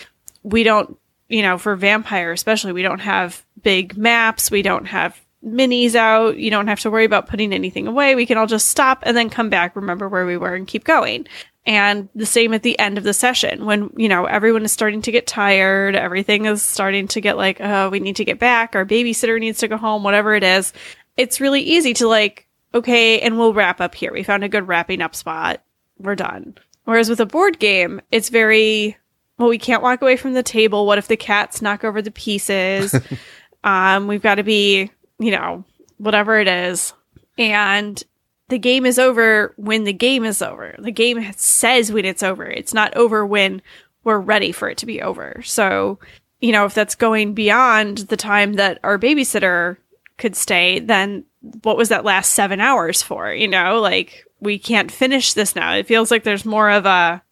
[0.43, 4.51] we don't, you know, for vampire especially, we don't have big maps.
[4.51, 6.37] We don't have minis out.
[6.37, 8.15] You don't have to worry about putting anything away.
[8.15, 10.85] We can all just stop and then come back, remember where we were and keep
[10.85, 11.27] going.
[11.65, 15.03] And the same at the end of the session when, you know, everyone is starting
[15.03, 15.95] to get tired.
[15.95, 18.75] Everything is starting to get like, oh, we need to get back.
[18.75, 20.73] Our babysitter needs to go home, whatever it is.
[21.17, 24.13] It's really easy to like, okay, and we'll wrap up here.
[24.13, 25.63] We found a good wrapping up spot.
[25.99, 26.57] We're done.
[26.85, 28.97] Whereas with a board game, it's very,
[29.39, 30.87] well, we can't walk away from the table.
[30.87, 32.95] What if the cats knock over the pieces?
[33.65, 35.65] um, we've got to be, you know,
[35.99, 36.93] whatever it is.
[37.39, 38.03] And
[38.49, 40.75] the game is over when the game is over.
[40.79, 42.45] The game says when it's over.
[42.45, 43.63] It's not over when
[44.05, 45.41] we're ready for it to be over.
[45.45, 45.99] So,
[46.41, 49.77] you know, if that's going beyond the time that our babysitter
[50.19, 51.25] could stay, then
[51.63, 53.33] what was that last seven hours for?
[53.33, 55.75] You know, like we can't finish this now.
[55.75, 57.23] It feels like there's more of a,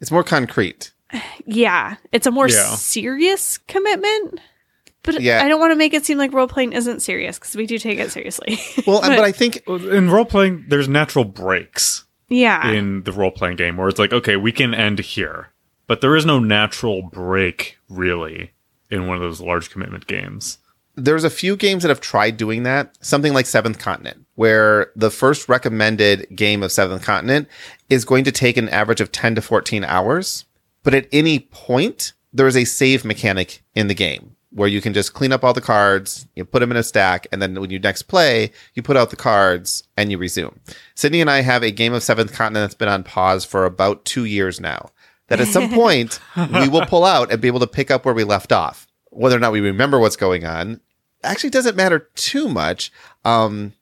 [0.00, 0.92] It's more concrete.
[1.46, 2.74] yeah, it's a more Yeah.
[2.76, 4.40] serious commitment.
[5.04, 5.44] But Yeah.
[5.44, 7.78] I don't want to make it seem like role playing isn't serious because we do
[7.78, 8.58] take it seriously.
[8.86, 12.70] Well, but I think In role playing, there's natural breaks yeah.
[12.70, 15.48] in the role playing game where it's like, okay, we can end here.
[15.88, 18.52] But there is no natural break, really,
[18.90, 20.58] in one of those large commitment games.
[20.94, 22.96] There's a few games that have tried doing that.
[23.04, 27.48] Something like Seventh Continent, where the first recommended game of Seventh Continent
[27.88, 30.44] is going to take an average of 10 to 14 hours.
[30.82, 34.92] But at any point, there is a save mechanic in the game where you can
[34.92, 37.70] just clean up all the cards, you put them in a stack, and then when
[37.70, 40.60] you next play, you put out the cards and you resume.
[40.94, 44.04] Sydney and I have a game of Seventh Continent that's been on pause for about
[44.04, 44.90] two years now.
[45.28, 46.20] That at some point
[46.52, 48.86] we will pull out and be able to pick up where we left off.
[49.12, 50.80] Whether or not we remember what's going on
[51.24, 52.92] actually doesn't matter too much.
[53.24, 53.72] Um,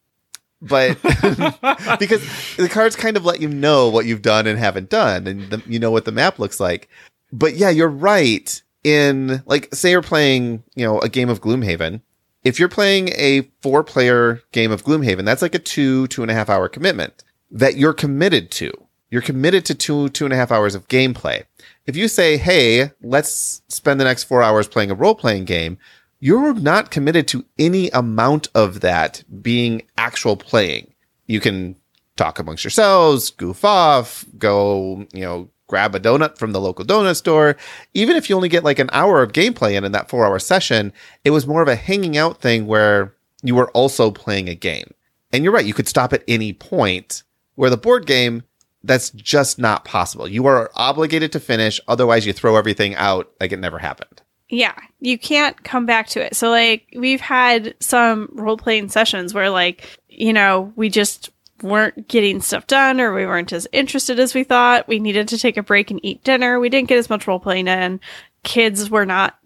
[0.63, 1.01] but
[1.99, 2.23] because
[2.57, 5.63] the cards kind of let you know what you've done and haven't done, and the,
[5.67, 6.89] you know what the map looks like.
[7.33, 8.63] But yeah, you're right.
[8.83, 12.01] In like, say you're playing, you know, a game of Gloomhaven.
[12.45, 16.31] If you're playing a four player game of Gloomhaven, that's like a two, two and
[16.31, 18.73] a half hour commitment that you're committed to.
[19.11, 21.45] You're committed to two, two and a half hours of gameplay.
[21.87, 25.79] If you say, Hey, let's spend the next four hours playing a role playing game,
[26.21, 30.93] you're not committed to any amount of that being actual playing.
[31.27, 31.77] You can
[32.17, 37.17] talk amongst yourselves, goof off, go, you know, grab a donut from the local donut
[37.17, 37.57] store.
[37.95, 40.39] Even if you only get like an hour of gameplay in in that four hour
[40.39, 40.93] session,
[41.25, 44.93] it was more of a hanging out thing where you were also playing a game.
[45.33, 47.23] And you're right, you could stop at any point
[47.55, 48.43] where the board game,
[48.83, 50.27] that's just not possible.
[50.27, 54.23] You are obligated to finish, otherwise you throw everything out like it never happened.
[54.49, 56.35] Yeah, you can't come back to it.
[56.35, 61.31] So like we've had some role playing sessions where like, you know, we just
[61.63, 64.89] weren't getting stuff done or we weren't as interested as we thought.
[64.89, 66.59] We needed to take a break and eat dinner.
[66.59, 68.01] We didn't get as much role playing in.
[68.43, 69.39] Kids were not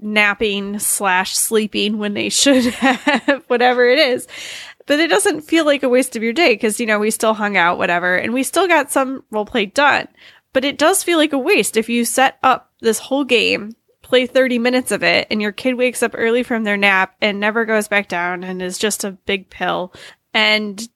[0.00, 4.26] napping slash sleeping when they should have, whatever it is.
[4.90, 7.32] But it doesn't feel like a waste of your day because, you know, we still
[7.32, 10.08] hung out, whatever, and we still got some role play done.
[10.52, 14.26] But it does feel like a waste if you set up this whole game play
[14.26, 17.64] 30 minutes of it and your kid wakes up early from their nap and never
[17.64, 19.94] goes back down and is just a big pill
[20.34, 20.88] and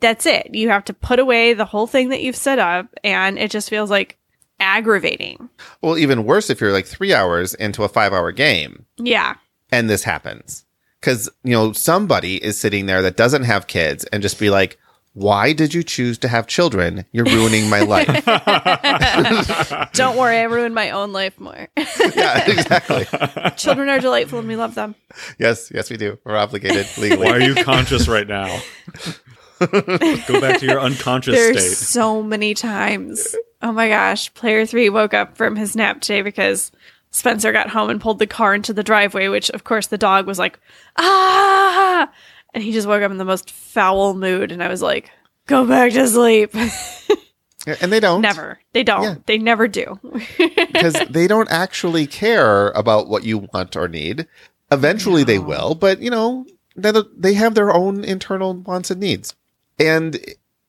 [0.00, 3.38] that's it you have to put away the whole thing that you've set up and
[3.38, 4.18] it just feels like
[4.58, 5.48] aggravating
[5.80, 9.36] Well, even worse if you're like three hours into a five hour game yeah
[9.70, 10.64] and this happens.
[11.04, 14.78] Cause, you know, somebody is sitting there that doesn't have kids and just be like,
[15.12, 17.04] why did you choose to have children?
[17.12, 18.08] You're ruining my life.
[19.92, 23.06] don't worry i ruined my own life more yeah, exactly.
[23.56, 24.94] children are delightful and we love them
[25.38, 26.18] Yes, yes, we do.
[26.24, 27.24] We're obligated legally.
[27.26, 28.60] Why are you conscious right now?
[29.60, 31.86] Go back to your unconscious there's state.
[31.86, 34.32] so many times Oh my gosh.
[34.34, 36.70] Player three woke up from his nap today because
[37.14, 40.26] Spencer got home and pulled the car into the driveway, which of course the dog
[40.26, 40.58] was like,
[40.96, 42.10] ah!
[42.52, 44.50] And he just woke up in the most foul mood.
[44.50, 45.12] And I was like,
[45.46, 46.54] go back to sleep.
[47.80, 48.20] And they don't.
[48.20, 48.60] never.
[48.74, 49.02] They don't.
[49.02, 49.14] Yeah.
[49.24, 49.98] They never do.
[50.36, 54.26] because they don't actually care about what you want or need.
[54.70, 56.44] Eventually, they will, but you know,
[56.76, 59.34] they they have their own internal wants and needs.
[59.78, 60.20] And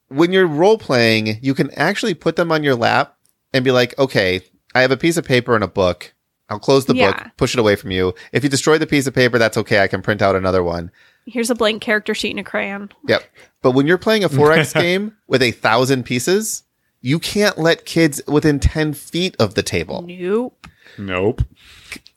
[0.08, 3.18] when you're role playing, you can actually put them on your lap
[3.54, 4.40] and be like, "Okay,
[4.74, 6.14] I have a piece of paper and a book.
[6.50, 7.12] I'll close the Yeah.
[7.12, 8.14] book, push it away from you.
[8.32, 9.80] If you destroy the piece of paper, that's okay.
[9.82, 10.92] I can print out another one."
[11.26, 12.92] Here's a blank character sheet and a crayon.
[13.08, 13.24] Yep.
[13.64, 16.64] But when you're playing a 4X game with a thousand pieces,
[17.02, 20.04] you can't let kids within 10 feet of the table.
[20.08, 20.68] Nope.
[21.00, 21.42] Nope.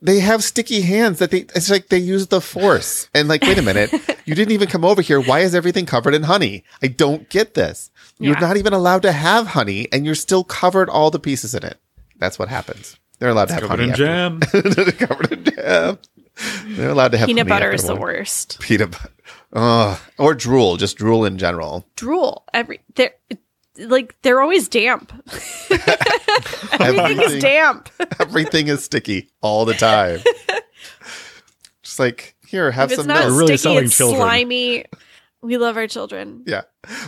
[0.00, 3.58] they have sticky hands that they it's like they use the force and like wait
[3.58, 3.90] a minute
[4.24, 7.54] you didn't even come over here why is everything covered in honey i don't get
[7.54, 8.40] this you're Yeah.
[8.46, 11.78] not even allowed to have honey and you're still covered all the pieces in it
[12.18, 14.40] that's what happens they're allowed to have Covered honey in jam.
[14.42, 15.98] after- They're covered in jam
[16.68, 18.18] they're allowed to have Peanut honey butter is the afterward.
[18.18, 18.58] worst.
[18.60, 19.10] peanut butter
[19.54, 22.44] oh or drool just drool in general Drool.
[22.54, 23.10] Every they're
[23.78, 25.12] like they're always damp.
[26.80, 27.88] Everything is damp.
[28.20, 30.20] everything is sticky all the time
[31.82, 34.20] just like here have if it's some not milk We're really sticky, selling it's children.
[34.20, 34.84] slimy.
[35.42, 36.42] We love our children.
[36.46, 36.62] yeah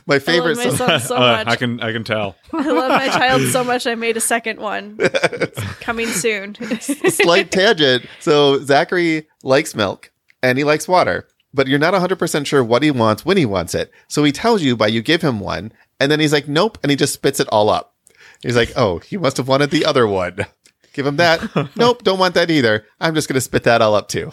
[0.06, 1.46] my favorite I love my son so Uh, much.
[1.48, 2.36] I can I can tell.
[2.52, 3.86] I love my child so much.
[3.86, 4.96] I made a second one.
[5.00, 6.54] It's coming soon.
[6.80, 8.06] slight tangent.
[8.20, 10.12] So Zachary likes milk
[10.42, 13.74] and he likes water, but you're not 100% sure what he wants when he wants
[13.74, 13.90] it.
[14.08, 16.90] So he tells you by you give him one, and then he's like, nope, and
[16.90, 17.94] he just spits it all up.
[18.42, 20.46] He's like, oh, he must have wanted the other one.
[20.94, 21.42] Give him that.
[21.76, 22.86] nope, don't want that either.
[23.00, 24.32] I'm just going to spit that all up too.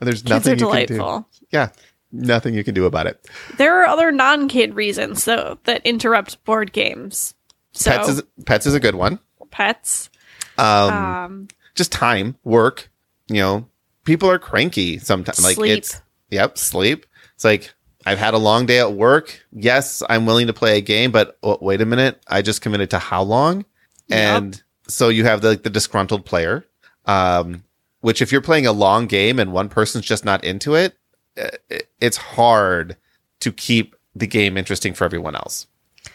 [0.00, 1.26] And there's Kids are nothing you can do.
[1.50, 1.70] Yeah,
[2.12, 3.24] nothing you can do about it.
[3.56, 7.34] There are other non-kid reasons though that interrupt board games.
[7.72, 9.18] So Pets is pets is a good one.
[9.50, 10.10] pets.
[10.56, 12.90] Um, Um, just time, work.
[13.28, 13.68] You know,
[14.04, 15.42] people are cranky sometimes.
[15.44, 15.78] Like Sleep.
[15.78, 17.06] it's yep, sleep.
[17.34, 17.72] It's like
[18.06, 19.46] I've had a long day at work.
[19.52, 22.90] Yes, I'm willing to play a game, but oh, wait a minute, I just committed
[22.90, 23.64] to how long?
[24.10, 26.64] And so you have the like the disgruntled player.
[27.04, 27.64] Um,
[28.00, 30.96] which if you're playing a long game and one person's just not into it-
[31.38, 32.96] Uh, it's hard
[33.40, 35.66] to keep the game interesting for everyone else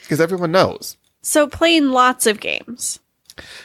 [0.01, 0.97] because everyone knows.
[1.21, 2.99] so playing lots of games.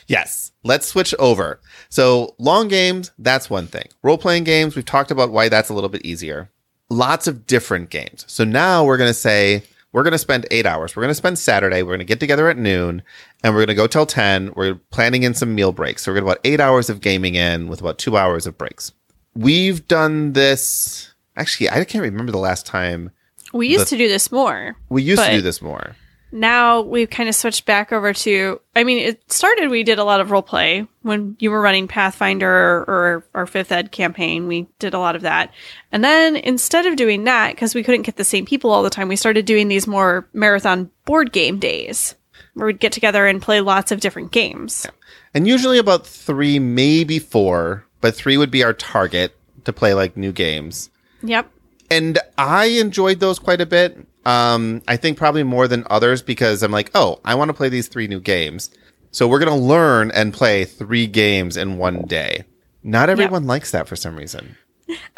[0.07, 1.61] Yes, let's switch over.
[1.91, 3.89] So, long games, that's one thing.
[4.03, 6.51] Role playing games, we've talked about why that's a little bit easier.
[6.89, 8.25] Lots of different games.
[8.29, 10.95] So, now we're going to say we're going to spend eight hours.
[10.95, 11.83] We're going to spend Saturday.
[11.83, 13.03] We're going to get together at noon
[13.43, 14.53] and we're going to go till 10.
[14.55, 16.03] We're planning in some meal breaks.
[16.03, 18.57] So, we're going to about eight hours of gaming in with about two hours of
[18.57, 18.93] breaks.
[19.35, 21.13] We've done this.
[21.39, 23.11] Actually, I can't remember the last time
[23.53, 24.77] We used The- to do this more.
[24.91, 25.97] we used to do this more.
[26.31, 30.05] now we've kind of switched back over to i mean it started we did a
[30.05, 32.51] lot of role play when you were running pathfinder
[32.87, 35.51] or our fifth ed campaign we did a lot of that
[35.91, 38.91] and then instead of doing that because we couldn't get the same people all the
[38.91, 42.15] time we started doing these more marathon board game days
[42.53, 44.87] where we'd get together and play lots of different games
[45.33, 50.15] And usually about three, maybe four, but three would be our target to play like
[50.17, 50.91] new games.
[51.23, 51.51] Yep
[51.91, 53.97] And I enjoyed those quite a bit.
[54.27, 57.71] Um, I think probably more than others because I'm like, oh, I want to play
[57.71, 58.69] these three new games.
[59.11, 62.45] So we're going to learn and play three games in one day.
[62.83, 64.57] Not everyone likes that for some reason.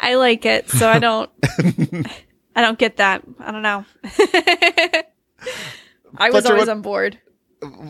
[0.01, 1.29] i like it so i don't
[2.57, 5.03] i don't get that i don't know i
[6.29, 7.17] was Fletcher, always what- on board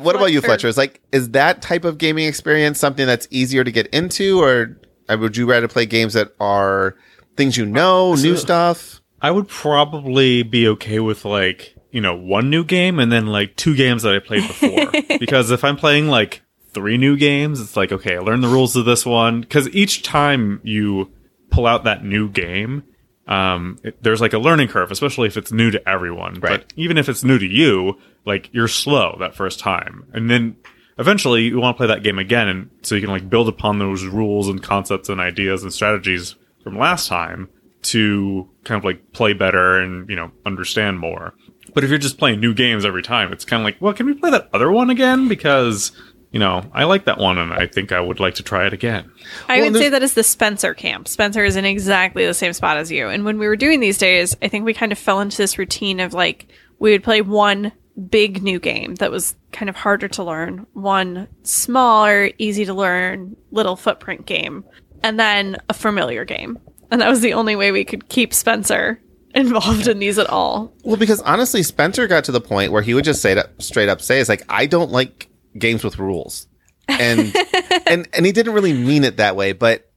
[0.03, 0.47] What about you, Fletcher.
[0.49, 0.67] Fletcher?
[0.67, 4.77] Is like, is that type of gaming experience something that's easier to get into, or
[5.07, 6.97] uh, would you rather play games that are
[7.41, 9.01] things you know, new stuff?
[9.19, 13.55] I would probably be okay with like, you know, one new game and then like
[13.55, 15.17] two games that I played before.
[15.19, 18.75] because if I'm playing like three new games, it's like, okay, I learned the rules
[18.75, 19.43] of this one.
[19.43, 21.11] Cause each time you
[21.49, 22.83] pull out that new game,
[23.27, 26.35] um, it, there's like a learning curve, especially if it's new to everyone.
[26.35, 26.61] Right.
[26.61, 30.05] But even if it's new to you, like you're slow that first time.
[30.13, 30.57] And then
[30.99, 32.47] eventually you want to play that game again.
[32.47, 36.35] And so you can like build upon those rules and concepts and ideas and strategies
[36.63, 37.49] from last time
[37.83, 41.33] to kind of like play better and, you know, understand more.
[41.73, 44.05] But if you're just playing new games every time, it's kind of like, well, can
[44.05, 45.27] we play that other one again?
[45.27, 45.91] Because,
[46.31, 48.73] you know, I like that one and I think I would like to try it
[48.73, 49.11] again.
[49.47, 51.07] I Well, would say that is the Spencer camp.
[51.07, 53.07] Spencer is in exactly the same spot as you.
[53.07, 55.57] And when we were doing these days, I think we kind of fell into this
[55.57, 56.47] routine of like
[56.79, 57.71] we would play one
[58.09, 63.35] big new game that was kind of harder to learn, one smaller, easy to learn
[63.51, 64.63] little footprint game,
[65.03, 66.59] and then a familiar game.
[66.89, 69.01] And that was the only way we could keep Spencer
[69.35, 70.73] involved in these at all.
[70.83, 73.89] Well, because honestly, Spencer got to the point where he would just say to, straight
[73.89, 76.47] up say, "It's like I don't like games with rules.
[76.87, 77.35] And
[77.87, 79.89] and and he didn't really mean it that way, but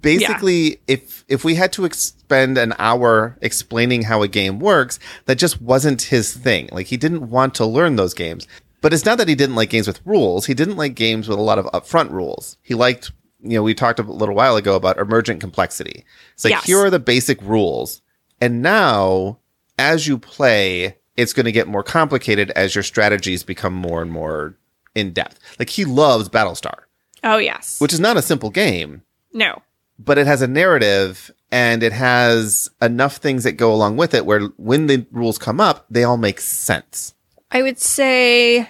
[0.00, 5.36] basically if if we had to spend an hour explaining how a game works, that
[5.36, 6.68] just wasn't his thing.
[6.72, 8.46] Like he didn't want to learn those games.
[8.80, 10.46] But it's not that he didn't like games with rules.
[10.46, 12.56] He didn't like games with a lot of upfront rules.
[12.62, 13.12] He liked,
[13.42, 16.04] you know, we talked a little while ago about emergent complexity.
[16.34, 16.64] It's like Yes.
[16.64, 18.02] here are the basic rules.
[18.40, 19.38] And now
[19.78, 24.10] as you play, it's going to get more complicated as your strategies become more and
[24.10, 24.56] more
[24.94, 25.38] in depth.
[25.58, 26.80] Like he loves Battlestar,
[27.24, 27.80] Oh yes.
[27.80, 29.62] which is not a simple game, no.
[29.98, 34.24] but it has a narrative and it has enough things that go along with it
[34.26, 37.14] where when the rules come up, they all make sense.
[37.50, 38.68] I would say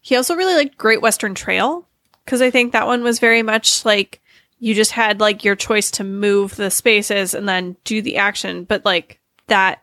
[0.00, 1.87] he also really liked Great Western Trail
[2.28, 4.20] because I think that one was very much like
[4.58, 8.64] you just had like your choice to move the spaces and then do the action,
[8.64, 9.82] but like that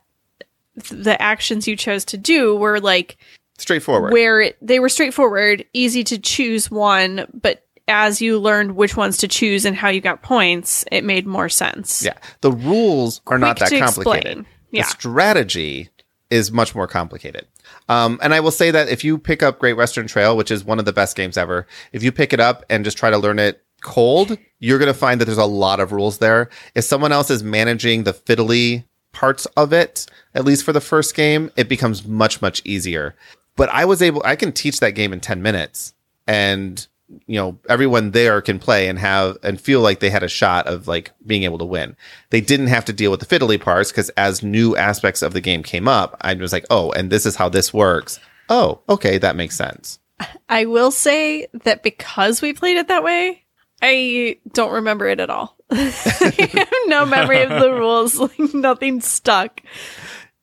[0.76, 3.18] the actions you chose to do were like
[3.58, 4.14] Straightforward.
[4.14, 9.18] where it, they were straightforward, easy to choose one, but as you learned which ones
[9.18, 12.06] to choose and how you got points, it made more sense.
[12.06, 12.14] yeah.
[12.42, 14.26] The rules are not that complicated.
[14.26, 14.46] explain.
[14.70, 14.84] Yeah.
[14.84, 15.90] The strategy
[16.30, 17.48] is much more complicated.
[17.90, 20.64] Um, and I will say that if you pick up Great Western Trail, which is
[20.64, 23.18] one of the best games ever, if you pick it up and just try to
[23.18, 26.50] learn it cold, you're going to find that there's a lot of rules there.
[26.74, 31.16] If someone else is managing the fiddly parts of it, at least for the first
[31.16, 33.16] game, it becomes much, much easier.
[33.56, 35.94] But I was able, I can teach that game in 10 minutes
[36.28, 36.86] and
[37.28, 40.66] you know everyone there can play and have and feel like they had a shot
[40.66, 41.96] of like being able to win
[42.32, 45.42] they didn't have to deal with the fiddly parts because as new aspects of the
[45.42, 49.18] game came up i was like oh and this is how this works oh okay
[49.20, 50.00] that makes sense
[50.48, 53.44] I will say that because we played it that way,
[53.82, 55.58] I don't remember it at all.
[55.70, 55.76] I
[56.54, 58.16] have no memory of the rules.
[58.20, 59.62] Like nothing stuck.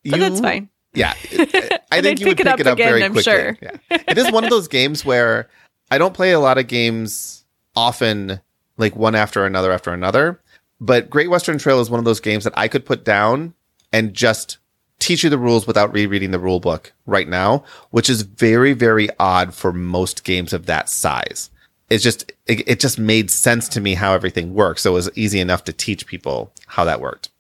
[0.04, 0.68] But that's fine.
[0.94, 3.32] yeah i think I'd you would pick it up it up again, very I'm quickly
[3.32, 3.56] sure.
[3.62, 3.76] yeah.
[4.08, 5.48] it is one of those games where
[5.92, 7.44] i don't play a lot of games
[7.76, 8.40] often
[8.76, 10.40] like one after another after another
[10.80, 13.54] but great western trail is one of those games that i could put down
[13.92, 14.58] and just
[15.02, 19.08] teach you the rules without rereading the rule book right now, which is very, very
[19.18, 21.50] odd for most games of that size.
[21.90, 24.82] It's just, it, it just made sense to me how everything works.
[24.82, 27.30] So it was easy enough to teach people how that worked.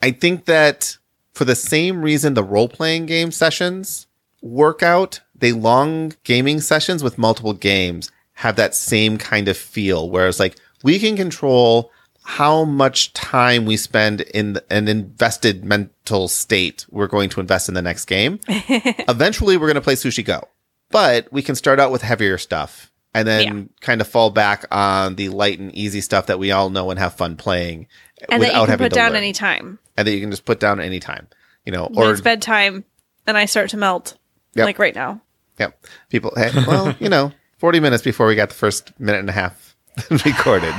[0.00, 0.96] I think that
[1.34, 4.06] for the same reason the role playing game sessions
[4.40, 10.08] work out, the long gaming sessions with multiple games have that same kind of feel,
[10.08, 11.90] whereas like we can control
[12.22, 17.74] how much time we spend in an invested mental state we're going to invest in
[17.74, 18.38] the next game.
[18.48, 20.46] Eventually, we're going to play Sushi Go,
[20.90, 23.64] but we can start out with heavier stuff and then Yeah.
[23.80, 26.98] kind of fall back on the light and easy stuff that we all know and
[26.98, 27.88] have fun playing
[28.30, 29.16] And can having put to down learn.
[29.16, 29.78] anytime.
[29.96, 31.26] and that you can just put down any time,
[31.64, 32.84] you know, When or it's bedtime
[33.26, 34.16] and I start to melt.
[34.54, 34.66] Yep.
[34.66, 35.20] Like right now.
[35.60, 35.86] Yep.
[36.08, 39.32] People, hey, well, you know, 40 minutes before we got the first minute and a
[39.32, 39.76] half
[40.24, 40.74] recorded.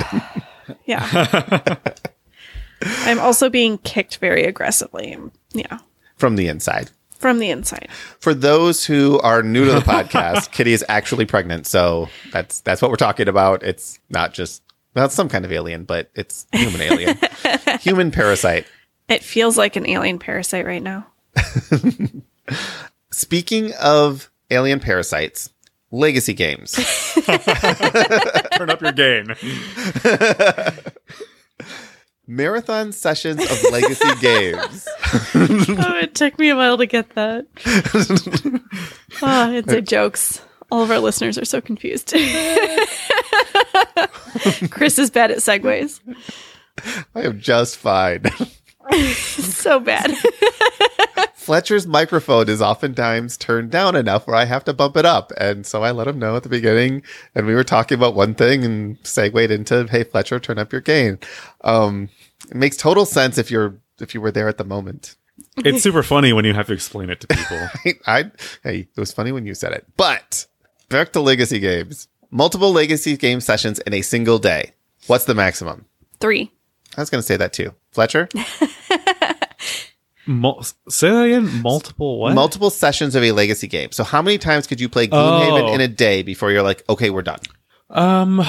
[0.84, 1.76] Yeah.
[2.82, 5.16] I'm also being kicked very aggressively.
[5.52, 5.78] Yeah.
[6.16, 6.90] from the inside.
[7.18, 7.88] From the inside.
[8.18, 12.82] For those who are new to the podcast, Kitty is actually pregnant, so that's that's
[12.82, 13.62] what we're talking about.
[13.62, 14.60] It's not just
[14.96, 17.16] well, it's some kind of alien, but it's human alien,
[17.80, 18.66] human parasite.
[19.08, 21.06] It feels like an alien parasite right now.
[23.12, 25.50] Speaking of alien parasites,
[25.90, 26.72] legacy games.
[28.56, 29.26] Turn up your game.
[32.26, 34.86] Marathon sessions of legacy games.
[35.34, 37.46] oh, it took me a while to get that.
[39.22, 40.40] oh, it's a jokes.
[40.70, 42.14] All of our listeners are so confused.
[44.70, 46.00] Chris is bad at segues.
[47.14, 48.22] I am just fine.
[49.62, 50.12] So bad.
[51.34, 55.32] Fletcher's microphone is oftentimes turned down enough where I have to bump it up.
[55.36, 57.02] And so I let him know at the beginning.
[57.34, 60.80] And we were talking about one thing and segued into, hey, Fletcher, turn up your
[60.80, 61.18] gain.
[61.62, 62.08] Um,
[62.50, 65.16] it makes total sense if you're, if you were there at the moment.
[65.58, 67.68] It's super funny when you have to explain it to people.
[68.06, 68.30] I,
[68.64, 69.86] hey, it was funny when you said it.
[69.96, 70.46] But
[70.88, 72.08] back to legacy games.
[72.30, 74.72] Multiple legacy game sessions in a single day.
[75.06, 75.86] What's the maximum?
[76.20, 76.50] Three.
[76.96, 77.74] I was going to say that too.
[77.92, 78.28] Fletcher?
[80.26, 81.62] Mul- say that again.
[81.62, 82.34] Multiple what?
[82.34, 83.90] Multiple sessions of a legacy game.
[83.90, 85.74] So how many times could you play Gloomhaven Oh.
[85.74, 87.40] in a day before you're like, okay, we're done?
[87.90, 88.40] Um,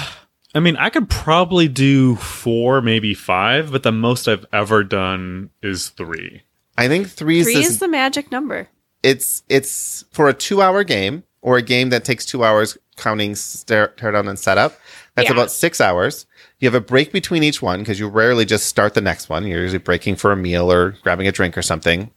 [0.53, 5.49] I mean, I could probably do four, maybe five, but the most I've ever done
[5.63, 6.43] is three.
[6.77, 8.67] I think three is, Three this, is the magic number.
[9.01, 13.33] it's it's for a two hour game or a game that takes two hours counting
[13.35, 14.77] stare, teardown and setup.
[15.15, 15.33] That's Yeah.
[15.33, 16.25] about six hours.
[16.63, 19.45] You have a break between each one because you rarely just start the next one.
[19.45, 22.09] You're usually breaking for a meal or grabbing a drink or something,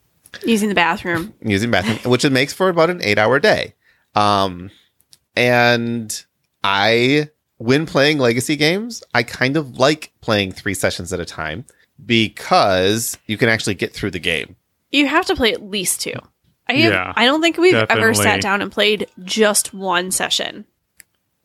[0.44, 1.34] Using the bathroom.
[1.42, 3.74] using the bathroom, which it makes for about an eight hour day.
[4.14, 4.70] Um,
[5.34, 6.24] and
[6.62, 11.64] I, when playing legacy games, I kind of like playing three sessions at a time
[12.04, 14.54] because you can actually get through the game.
[14.92, 16.20] You have to play at least two.
[16.68, 20.66] I Yeah, I don't think we've ever sat down and played just one session.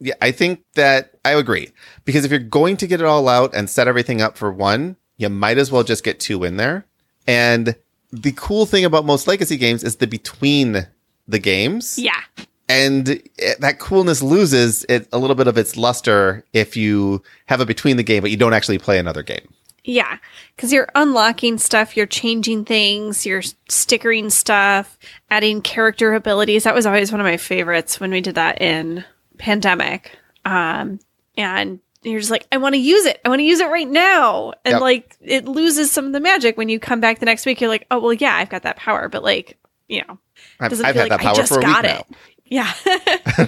[0.01, 1.69] Yeah, I think that I agree
[2.03, 4.97] because if you're going to get it all out and set everything up for one,
[5.17, 6.85] you might as well just get two in there.
[7.27, 7.75] And
[8.11, 10.87] the cool thing about most legacy games is the between
[11.27, 11.99] the games.
[11.99, 12.19] Yeah.
[12.67, 17.61] and it, that coolness loses it a little bit of its luster if you have
[17.61, 19.47] a between the game but you don't actually play another game
[19.83, 20.17] Yeah,
[20.55, 24.97] because you're unlocking stuff, you're changing things, you're stickering stuff,
[25.29, 26.63] adding character abilities.
[26.63, 29.03] That was always one of my favorites when we did that in
[29.41, 30.17] Pandemic.
[30.45, 30.99] Um,
[31.35, 33.19] and you're just like, I want to use it.
[33.25, 34.53] I want to use it right now.
[34.65, 34.81] And Yep.
[34.81, 37.59] like, it loses some of the magic when you come back the next week.
[37.61, 39.09] You're like, oh, well, yeah, I've got that power.
[39.09, 40.17] But like, you know,
[40.59, 41.99] i've, doesn't I've feel had like that power I just for a week got now
[41.99, 42.05] it.
[42.45, 42.73] Yeah.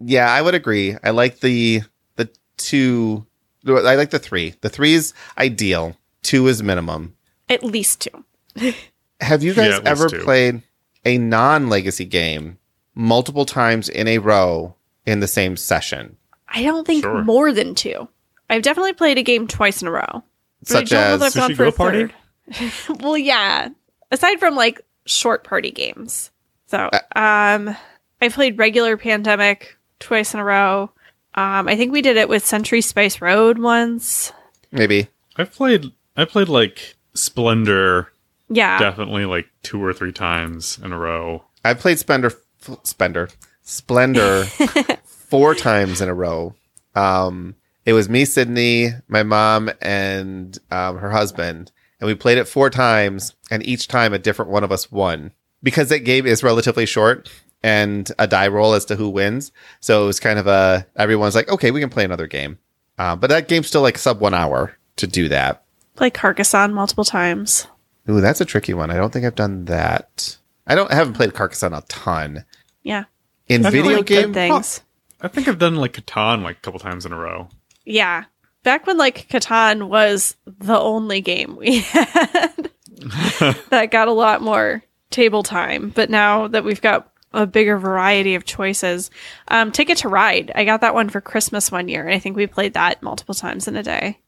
[0.00, 1.82] yeah i would agree i like the
[2.16, 3.24] the two
[3.66, 7.14] i like the three the three is ideal two is minimum
[7.48, 8.24] At least two.
[9.20, 10.24] have you guys at least ever two.
[10.24, 10.62] played
[11.04, 12.58] a non-legacy game
[12.96, 14.74] multiple times in a row
[15.06, 16.16] in the same session
[16.54, 17.22] I don't think Sure.
[17.24, 18.08] more than two.
[18.50, 20.22] I've definitely played a game twice in a row.
[20.64, 22.12] Such as I've gone Sushi for Go a Party?
[22.52, 23.00] third.
[23.00, 23.68] well, yeah.
[24.10, 26.30] Aside from like short party games.
[26.66, 27.74] So, um,
[28.20, 30.90] I played regular Pandemic twice in a row.
[31.34, 34.30] Um, I think we did it with Century Spice Road once.
[34.70, 35.86] maybe I've played
[36.18, 38.12] I played like Splendor
[38.50, 38.78] Yeah.
[38.78, 41.44] definitely like two or three times in a row.
[41.64, 42.26] I've played Spender,
[42.68, 43.30] F- Spender,
[43.62, 44.44] Splendor
[45.04, 46.54] four times in a row.
[46.94, 47.54] Um,
[47.84, 52.70] it was me, Sydney, my mom, and um, her husband, and we played it four
[52.70, 55.32] times, and each time a different one of us won
[55.62, 57.30] because that game is relatively short
[57.62, 59.52] and a die roll as to who wins.
[59.80, 62.58] So it was kind of a everyone's like, okay, we can play another game,
[62.98, 65.64] uh, but that game's still like sub one hour to do that.
[65.96, 67.66] Play Carcassonne multiple times.
[68.08, 68.90] Ooh, that's a tricky one.
[68.90, 70.36] I don't think I've done that.
[70.66, 72.44] I don't I haven't played Carcassonne a ton.
[72.82, 73.04] Yeah.
[73.52, 74.82] In I've video Really good game, things.
[75.20, 77.48] I think I've done like Catan like a couple times in a row.
[77.84, 78.24] Yeah.
[78.62, 82.70] Back when like Catan was the only game we had
[83.70, 85.90] that got a lot more table time.
[85.90, 89.10] But now that we've got a bigger variety of choices,
[89.48, 92.36] um, Ticket to Ride, I got that one for Christmas one year, and I think
[92.36, 94.18] we played that multiple times in a day.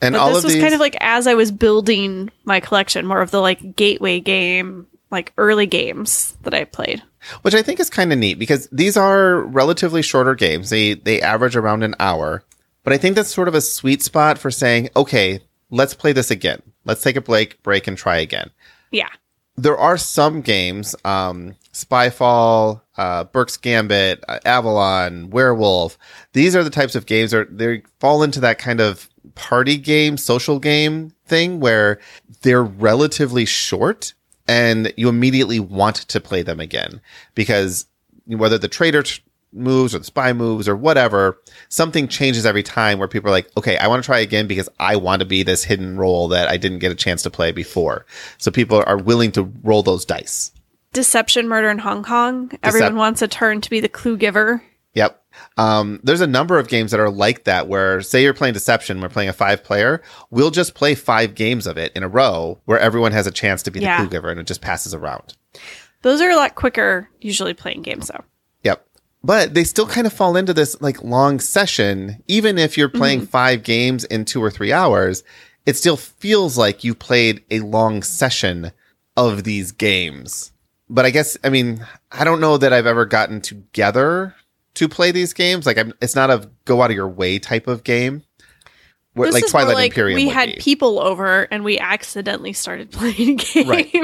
[0.00, 2.60] and But all this of was these, kind of like as I was building my
[2.60, 7.02] collection, more of the like gateway game, like early games that I played.
[7.42, 10.70] Which I think is kind of neat because these are relatively shorter games.
[10.70, 12.42] They they average around an hour,
[12.82, 16.30] but I think that's sort of a sweet spot for saying, okay, let's play this
[16.30, 16.62] again.
[16.84, 18.50] Let's take a break, break, and try again.
[18.90, 19.08] Yeah.
[19.56, 25.96] There are some games, um, Spyfall, uh, Burke's Gambit, uh, Avalon, Werewolf.
[26.32, 30.16] These are the types of games that they fall into that kind of party game,
[30.16, 32.00] social game thing where
[32.42, 34.12] they're relatively short
[34.46, 37.00] and you immediately want to play them again
[37.34, 37.86] because
[38.26, 39.22] whether the trader t-
[39.54, 41.38] moves or the spy moves or whatever,
[41.68, 44.68] something changes every time where people are like, okay, I want to try again because
[44.78, 47.52] I want to be this hidden role that I didn't get a chance to play
[47.52, 48.04] before.
[48.38, 50.52] So people are willing to roll those dice.
[50.92, 52.52] Deception Murder in Hong Kong.
[52.62, 54.62] Everyone wants a turn to be the clue giver.
[54.94, 55.23] Yep.
[55.56, 59.00] Um, there's a number of games that are like that where say you're playing Deception,
[59.00, 62.58] we're playing a five player, we'll just play five games of it in a row
[62.64, 63.98] where everyone has a chance to be the Yeah.
[63.98, 65.34] clue giver and it just passes around.
[66.02, 68.24] Those are a lot quicker, usually playing games though.
[68.64, 68.86] Yep.
[69.22, 72.22] But they still kind of fall into this like long session.
[72.28, 75.22] Even if you're playing five games in two or three hours,
[75.66, 78.72] it still feels like you played a long session
[79.16, 80.52] of these games.
[80.90, 84.34] But I guess, I mean, I don't know that I've ever gotten together
[84.74, 85.66] to play these games.
[85.66, 88.22] Like, I'm, it's not a go out of your way type of game.
[89.14, 90.16] Where, This like Twilight like Imperium.
[90.16, 90.56] we had be.
[90.58, 93.68] people over and we accidentally started playing a game.
[93.68, 93.94] Right.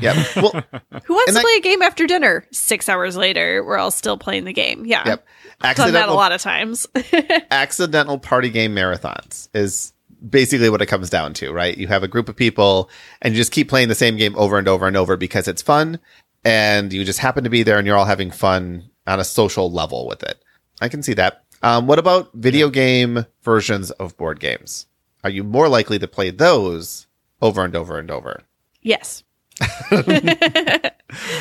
[0.00, 0.36] Yep.
[0.36, 0.52] Well,
[1.04, 2.46] Who wants to that- play a game after dinner?
[2.52, 4.86] Six hours later, we're all still playing the game.
[4.86, 5.02] Yeah.
[5.04, 5.26] yep.
[5.60, 6.86] I've done that a lot of times.
[7.50, 9.92] accidental party game marathons is
[10.28, 11.76] basically what it comes down to, right?
[11.76, 12.90] You have a group of people
[13.22, 15.62] and you just keep playing the same game over and over and over because it's
[15.62, 15.98] fun
[16.44, 19.70] and you just happen to be there and you're all having fun on a social
[19.70, 20.42] level with it.
[20.80, 21.44] I can see that.
[21.62, 24.86] Um, what about video game versions of board games?
[25.24, 27.06] Are you more likely to play those
[27.42, 28.42] over and over and over?
[28.82, 29.22] yes.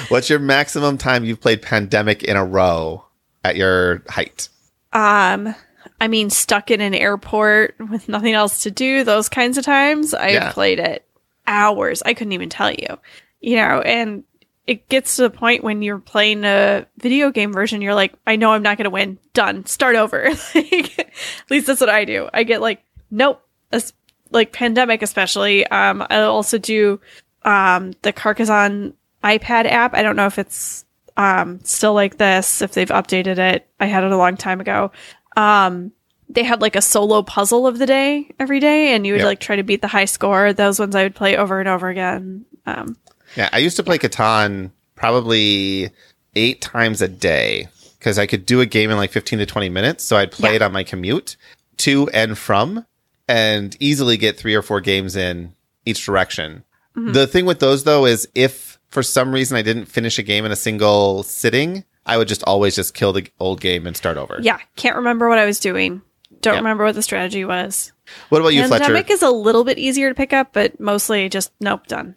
[0.09, 3.05] What's your maximum time you've played Pandemic in a row
[3.43, 4.49] at your height?
[4.91, 5.53] Um,
[6.01, 10.13] I mean, stuck in an airport with nothing else to do, those kinds of times,
[10.13, 10.51] I've Yeah.
[10.51, 11.05] played it
[11.47, 12.01] hours.
[12.05, 12.97] I couldn't even tell you,
[13.41, 14.23] you know, and
[14.69, 18.35] it gets to the point when you're playing a video game version, you're like, I
[18.35, 19.17] know I'm not going to win.
[19.33, 19.65] Done.
[19.65, 20.29] Start over.
[20.55, 22.29] like, at least that's what I do.
[22.31, 23.41] I get like, nope.
[23.71, 23.93] As,
[24.29, 25.65] like pandemic, especially.
[25.67, 27.01] Um, I also do
[27.45, 28.93] um the Carcassonne
[29.23, 29.95] iPad app.
[29.95, 30.85] I don't know if it's
[31.17, 33.67] um still like this, if they've updated it.
[33.79, 34.91] I had it a long time ago.
[35.35, 35.91] Um,
[36.29, 39.25] they had like a solo puzzle of the day every day, and you would Yeah.
[39.25, 40.53] like try to beat the high score.
[40.53, 42.45] Those ones I would play over and over again.
[42.67, 42.97] Um,
[43.35, 45.89] Yeah, I used to play Catan probably
[46.35, 47.67] eight times a day
[47.97, 50.03] because I could do a game in like 15 to 20 minutes.
[50.03, 50.55] So I'd play Yeah.
[50.57, 51.35] it on my commute
[51.77, 52.85] to and from
[53.27, 55.53] and easily get three or four games in
[55.85, 56.63] each direction.
[56.97, 57.13] Mm-hmm.
[57.13, 60.45] The thing with those though is if for some reason I didn't finish a game
[60.45, 64.17] in a single sitting, I would just always just kill the old game and start
[64.17, 64.39] over.
[64.41, 66.01] yeah, can't remember what I was doing.
[66.41, 67.91] Don't remember what the strategy was.
[68.29, 69.13] What about you, Pandemic Fletcher?
[69.13, 72.15] is a little bit easier to pick up, but mostly just nope, done.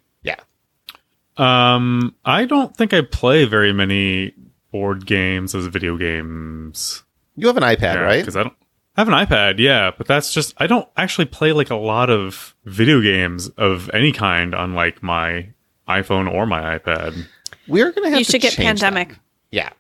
[1.39, 1.75] Yeah.
[1.75, 4.35] Um, I don't think I play very many
[4.71, 7.03] board games as video games.
[7.37, 8.21] You have an iPad, right?
[8.21, 8.55] Because I don't
[8.97, 12.11] I have an iPad, yeah, but that's just I don't actually play like a lot
[12.11, 15.49] of video games of any kind on like my
[15.89, 17.27] iPhone or my iPad.
[17.69, 18.93] We're going to have You to should get change that.
[18.93, 19.19] Pandemic.
[19.51, 19.71] Yeah.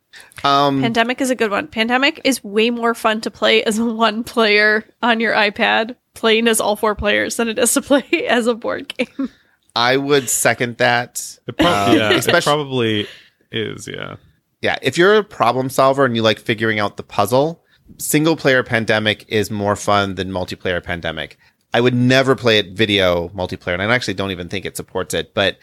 [0.44, 1.68] Um, Pandemic is a good one.
[1.68, 6.60] Pandemic is way more fun to play as one player on your iPad, playing as
[6.60, 9.30] all four players, than it is to play as a board game.
[9.74, 11.38] I would second that.
[11.46, 13.06] It prob- yeah, it probably
[13.50, 14.16] is, yeah.
[14.60, 17.64] Yeah, if you're a problem solver and you like figuring out the puzzle,
[17.98, 21.38] single player pandemic is more fun than multiplayer pandemic.
[21.74, 25.14] I would never play it video multiplayer, and I actually don't even think it supports
[25.14, 25.32] it.
[25.34, 25.58] But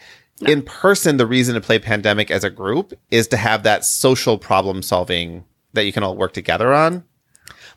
[0.46, 4.38] in person, the reason to play pandemic as a group is to have that social
[4.38, 7.04] problem solving that you can all work together on.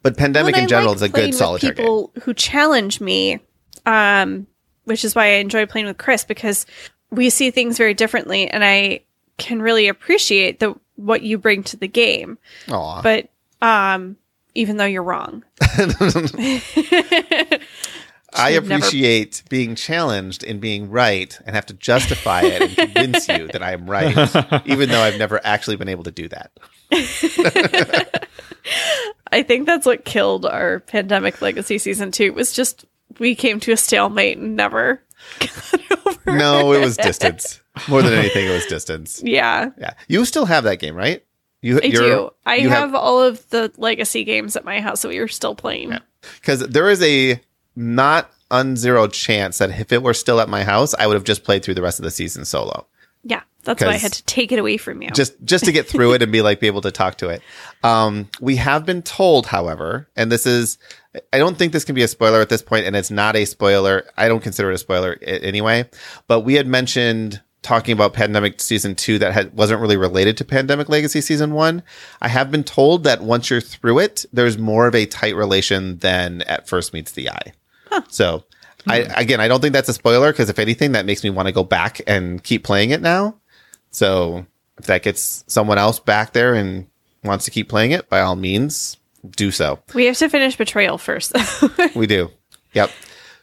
[0.02, 1.86] But pandemic Well, in I general like is a good with solitaire game.
[1.86, 3.40] people who challenge me,
[3.86, 4.48] um,
[4.86, 6.66] which is why I enjoy playing with Chris because
[7.10, 9.02] we see things very differently, and I
[9.38, 12.38] can really appreciate the what you bring to the game.
[12.70, 13.02] Aw.
[13.02, 13.30] But
[13.62, 14.18] um,
[14.56, 15.44] even though you're wrong,
[18.36, 22.76] I should never- appreciate being challenged and being right and have to justify it and
[22.76, 24.16] convince you that I am right,
[24.66, 26.52] even though I've never actually been able to do that.
[29.32, 32.34] I think that's what killed our pandemic legacy season two.
[32.34, 32.86] Was just
[33.20, 35.02] we came to a stalemate and never
[35.40, 36.32] got over.
[36.38, 37.62] No, it was distance.
[37.90, 39.22] More than anything, it was distance.
[39.26, 41.24] Yeah, Yeah, you still have that game, right?
[41.62, 42.30] You, I do.
[42.46, 45.56] I you have, all of the legacy games at my house that we are still
[45.56, 45.98] playing.
[46.42, 47.40] because there is a
[47.76, 51.44] not unzero chance that if it were still at my house, I would have just
[51.46, 52.86] played through the rest of the season solo.
[53.24, 55.10] Yeah, that's why I had to take it away from you.
[55.12, 57.42] just just to get through it and be like be able to talk to it.
[57.82, 60.78] Um, we have been told, however, and this is
[61.32, 63.46] I don't think this can be a spoiler at this point, and it's not a
[63.46, 64.06] spoiler.
[64.18, 65.90] I don't consider it a spoiler anyway.
[66.28, 70.46] But we had mentioned talking about Pandemic Season Two that had, wasn't really related to
[70.46, 71.84] Pandemic Legacy Season One.
[72.22, 76.00] I have been told that once you're through it, there's more of a tight relation
[76.00, 77.54] than at first meets the eye.
[78.10, 78.44] So.
[78.86, 79.12] I, hmm.
[79.16, 81.54] again, I don't think that's a spoiler because if anything, that makes me want to
[81.54, 83.38] go back and keep playing it now.
[83.92, 84.46] So
[84.78, 86.88] if that gets someone else back there and
[87.24, 88.98] wants to keep playing it, by all means,
[89.30, 89.80] do so.
[89.94, 91.36] we have to finish Betrayal first.
[91.96, 92.30] We do.
[92.74, 92.92] Yep.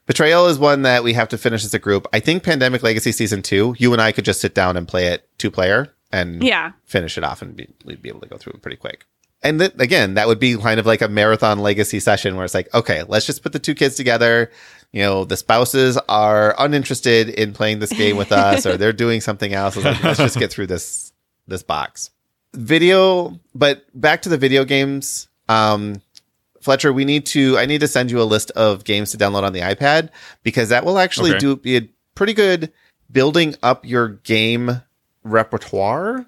[0.07, 2.07] Betrayal is one that we have to finish as a group.
[2.13, 5.07] I think Pandemic Legacy Season 2, you and I could just sit down and play
[5.07, 8.37] it two player and yeah, finish it off and be, we'd be able to go
[8.37, 9.05] through it pretty quick.
[9.43, 12.55] And th- again, that would be kind of like a marathon legacy session where it's
[12.55, 14.51] like, okay, let's just put the two kids together.
[14.93, 19.21] You know, the spouses are uninterested in playing this game with us, or they're doing
[19.21, 19.77] something else.
[19.77, 21.13] Like, let's just get through this
[21.47, 22.11] this box.
[22.53, 25.29] Video, but back to the video games.
[25.51, 26.01] Um,
[26.61, 27.57] Fletcher, we need to.
[27.59, 30.11] I need to send you a list of games to download on the iPad
[30.43, 31.39] because that will actually Okay.
[31.39, 32.71] do be a pretty good
[33.11, 34.83] building up your game
[35.25, 36.27] repertoire.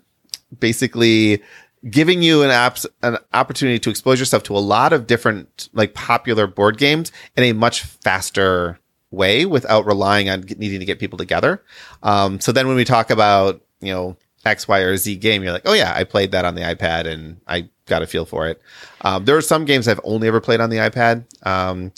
[0.58, 1.42] Basically,
[1.90, 5.94] giving you an apps an opportunity to expose yourself to a lot of different like
[5.94, 8.78] popular board games in a much faster
[9.10, 11.62] way without relying on needing to get people together.
[12.02, 15.53] Um, so then when we talk about you know X, Y, or Z game, you're
[15.53, 18.49] like, oh yeah, I played that on the iPad and I got a feel for
[18.49, 18.61] it.
[19.03, 21.24] Um, there are some games I've only ever played on the iPad.
[21.47, 21.93] Um,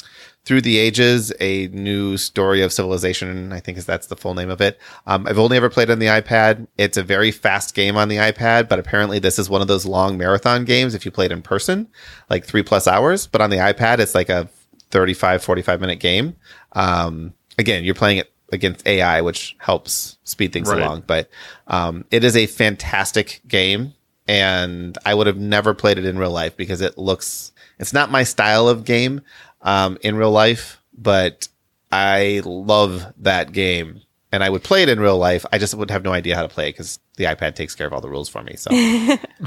[0.44, 4.50] through the Ages, a new story of civilization, I think is that's the full name
[4.50, 4.78] of it.
[5.06, 6.66] Um, I've only ever played on the iPad.
[6.76, 9.86] It's a very fast game on the iPad, but apparently this is one of those
[9.86, 11.88] long marathon games if you played in person,
[12.28, 13.26] like three plus hours.
[13.26, 14.48] But on the iPad, it's like a
[14.90, 16.36] 35, 45 minute game.
[16.72, 20.80] Um, again, you're playing it against AI, which helps speed things Right.
[20.80, 21.04] along.
[21.06, 21.28] But
[21.66, 23.94] um, it is a fantastic game,
[24.28, 27.52] and I would have never played it in real life because it looks.
[27.78, 29.22] It's not my style of game
[29.62, 31.48] um, in real life, but
[31.90, 35.44] I love that game, and I would play it in real life.
[35.52, 37.86] I just would have no idea how to play it because the iPad takes care
[37.86, 38.54] of all the rules for me.
[38.56, 38.70] So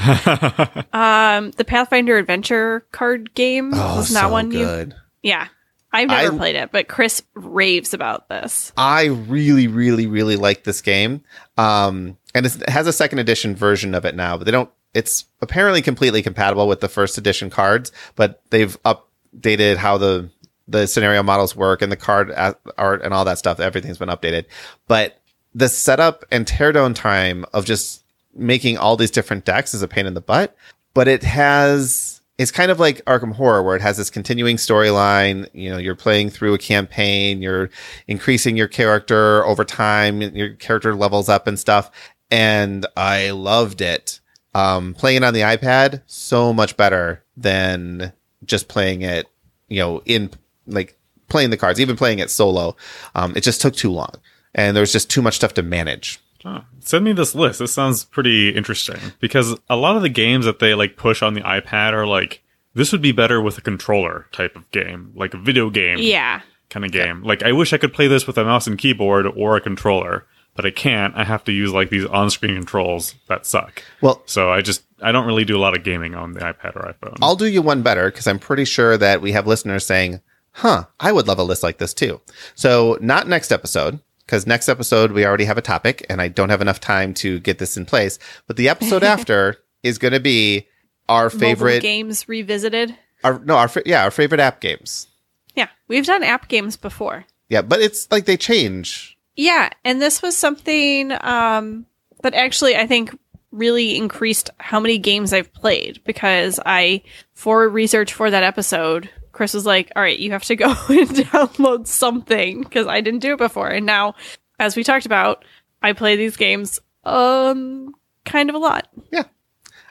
[0.94, 4.92] Um, the Pathfinder Adventure card game was not Oh, so one you.
[5.24, 5.48] Yeah,
[5.92, 8.72] I've never I- played it, but Chris raves about this.
[8.78, 11.24] I really, really, really like this game.
[11.58, 14.70] Um, and it's, it has a second edition version of it now, but they don't.
[14.94, 20.30] It's apparently completely compatible with the first edition cards, but they've updated how the
[20.68, 22.32] the scenario models work and the card
[22.78, 23.60] art and all that stuff.
[23.60, 24.46] Everything's been updated,
[24.88, 25.22] but
[25.56, 28.04] the setup and teardown time of just
[28.36, 30.56] making all these different decks is a pain in the butt.
[30.94, 35.48] But it has it's kind of like Arkham Horror, where it has this continuing storyline.
[35.54, 37.70] You know, you're playing through a campaign, you're
[38.08, 41.90] increasing your character over time, your character levels up and stuff.
[42.30, 44.20] And I loved it.
[44.54, 48.12] Um, playing it on the iPad, so much better than
[48.44, 49.28] just playing it,
[49.68, 50.32] you know, in
[50.66, 52.76] like playing the cards, even playing it solo.
[53.14, 54.16] Um, it just took too long
[54.58, 56.20] and there was just too much stuff to manage.
[56.48, 57.60] Oh, send me this list.
[57.60, 61.34] This sounds pretty interesting because a lot of the games that they like push on
[61.34, 62.42] the iPad are like
[62.74, 66.42] this would be better with a controller type of game, like a video game Yeah,
[66.70, 67.24] kind of game.
[67.24, 70.26] Like I wish I could play this with a mouse and keyboard or a controller,
[70.56, 71.14] but I can't.
[71.16, 73.84] I have to use like these on-screen controls that suck.
[74.02, 76.76] Well, So I just I don't really do a lot of gaming on the iPad
[76.78, 77.18] or iPhone.
[77.22, 80.22] I'll do you one better because I'm pretty sure that we have listeners saying,
[80.52, 82.22] huh, I would love a list like this too.
[82.56, 86.50] So, not next episode, because next episode we already have a topic and I don't
[86.50, 88.20] have enough time to get this in place.
[88.46, 90.68] But the episode after is going to be
[91.08, 92.96] our Mobile favorite, games revisited.
[93.24, 95.08] our, no, our, yeah, our favorite app games.
[95.56, 97.26] Yeah, we've done app games before.
[97.50, 99.18] Yeah, but it's like they change.
[99.38, 101.86] Yeah, and this was something um,
[102.22, 103.18] that actually I think
[103.52, 107.02] really increased how many games I've played because I,
[107.34, 111.10] for research for that episode, Chris was like, "All right, you have to go and
[111.10, 114.16] download something because I didn't do it before." And now,
[114.60, 115.46] as we talked about,
[115.82, 117.94] I play these games um
[118.26, 118.90] kind of a lot.
[119.12, 119.26] Yeah.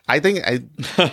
[0.08, 0.60] I think I,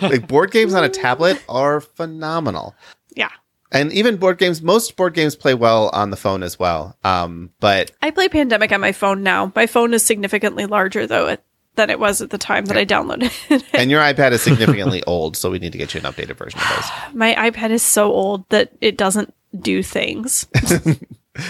[0.06, 2.74] like board games on a tablet are phenomenal.
[3.16, 3.30] Yeah,
[3.72, 6.96] And even board games, most board games play well on the phone as well.
[7.02, 9.52] Um, but I play Pandemic on my phone now.
[9.54, 11.44] My phone is significantly larger though it,
[11.76, 13.64] than it was at the time that I downloaded it.
[13.72, 16.60] and your iPad is significantly old, so we need to get you an updated version
[16.60, 16.90] of those.
[17.14, 20.46] my iPad is so old that it doesn't do things.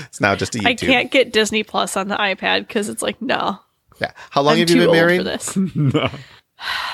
[0.07, 0.67] It's now just a YouTube.
[0.67, 3.59] I can't get Disney Plus on the iPad because it's like no.
[4.01, 4.13] Yeah.
[4.31, 5.19] How long I'm have too you been old married?
[5.19, 5.57] for this.
[5.57, 6.09] no.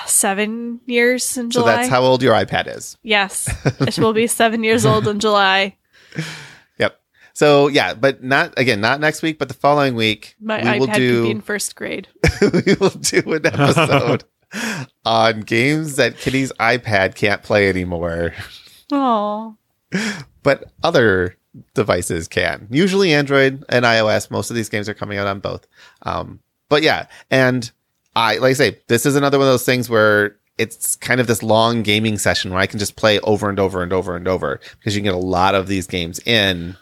[0.06, 1.64] Seven years in July.
[1.64, 2.98] So that's how old your iPad is.
[3.04, 3.48] yes,
[3.80, 5.76] it will be seven years old in July.
[7.34, 10.86] So yeah, but not again, not next week, but the following week My we will
[10.86, 12.08] iPad could be do in first grade.
[12.42, 14.24] we will do an episode
[15.04, 18.34] on games that Kitty's iPad can't play anymore,
[18.92, 19.56] Oh,
[20.42, 21.36] but other
[21.74, 22.66] devices can.
[22.70, 24.30] Usually Android and iOS.
[24.30, 25.66] Most of these games are coming out on both.
[26.02, 27.70] Um, but yeah, and
[28.16, 31.26] I like I say, this is another one of those things where it's kind of
[31.26, 34.28] this long gaming session where I can just play over and over and over and
[34.28, 36.76] over because you can get a lot of these games in.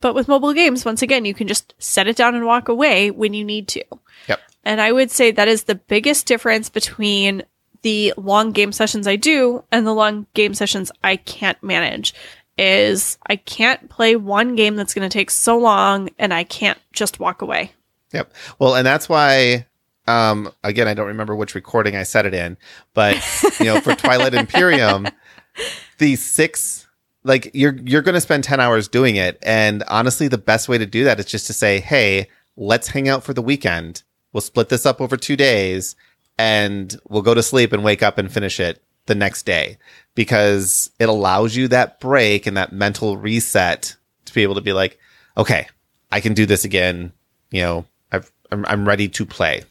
[0.00, 3.10] But with mobile games, once again, you can just set it down and walk away
[3.10, 3.84] when you need to.
[4.28, 4.40] Yep.
[4.64, 7.42] And I would say that is the biggest difference between
[7.82, 12.14] the long game sessions I do and the long game sessions I can't manage
[12.56, 16.78] is I can't play one game that's going to take so long and I can't
[16.92, 17.72] just walk away.
[18.12, 18.32] Yep.
[18.58, 19.66] Well, and that's why
[20.06, 22.56] um again I don't remember which recording I said it in,
[22.94, 23.16] but
[23.60, 25.06] you know, for Twilight Imperium,
[25.98, 26.87] the six
[27.24, 30.78] like you're you're going to spend 10 hours doing it and honestly the best way
[30.78, 34.02] to do that is just to say, "Hey, let's hang out for the weekend.
[34.32, 35.96] We'll split this up over 2 days
[36.38, 39.78] and we'll go to sleep and wake up and finish it the next day."
[40.14, 44.72] Because it allows you that break and that mental reset to be able to be
[44.72, 44.98] like,
[45.36, 45.66] "Okay,
[46.10, 47.12] I can do this again."
[47.50, 49.62] You know, I've, I'm, I'm ready to play.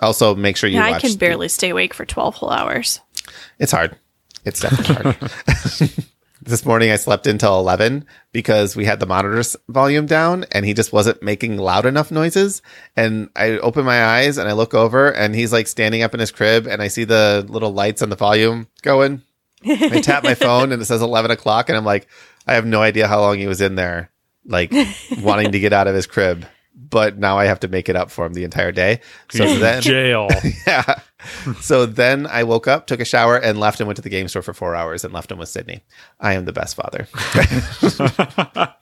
[0.00, 1.02] Also, make sure you Yeah, I watch.
[1.02, 3.00] can the- barely stay awake for 12 whole hours.
[3.58, 3.96] it's hard.
[4.44, 5.94] It's definitely hard.
[6.44, 10.74] this morning I slept until 11 because we had the monitor's volume down and he
[10.74, 12.62] just wasn't making loud enough noises.
[12.96, 16.20] And I open my eyes and I look over and he's like standing up in
[16.20, 19.22] his crib and I see the little lights on the volume going.
[19.64, 22.08] I tap my phone and it says 11 o'clock and I'm like,
[22.46, 24.10] I have no idea how long he was in there,
[24.44, 24.72] like
[25.20, 26.44] wanting to get out of his crib.
[26.74, 29.00] But now I have to make it up for him the entire day.
[29.30, 30.28] So then, jail.
[30.66, 31.00] yeah.
[31.60, 34.28] So then I woke up, took a shower, and left and went to the game
[34.28, 35.82] store for four hours and left him with Sydney.
[36.20, 37.06] I am the best father.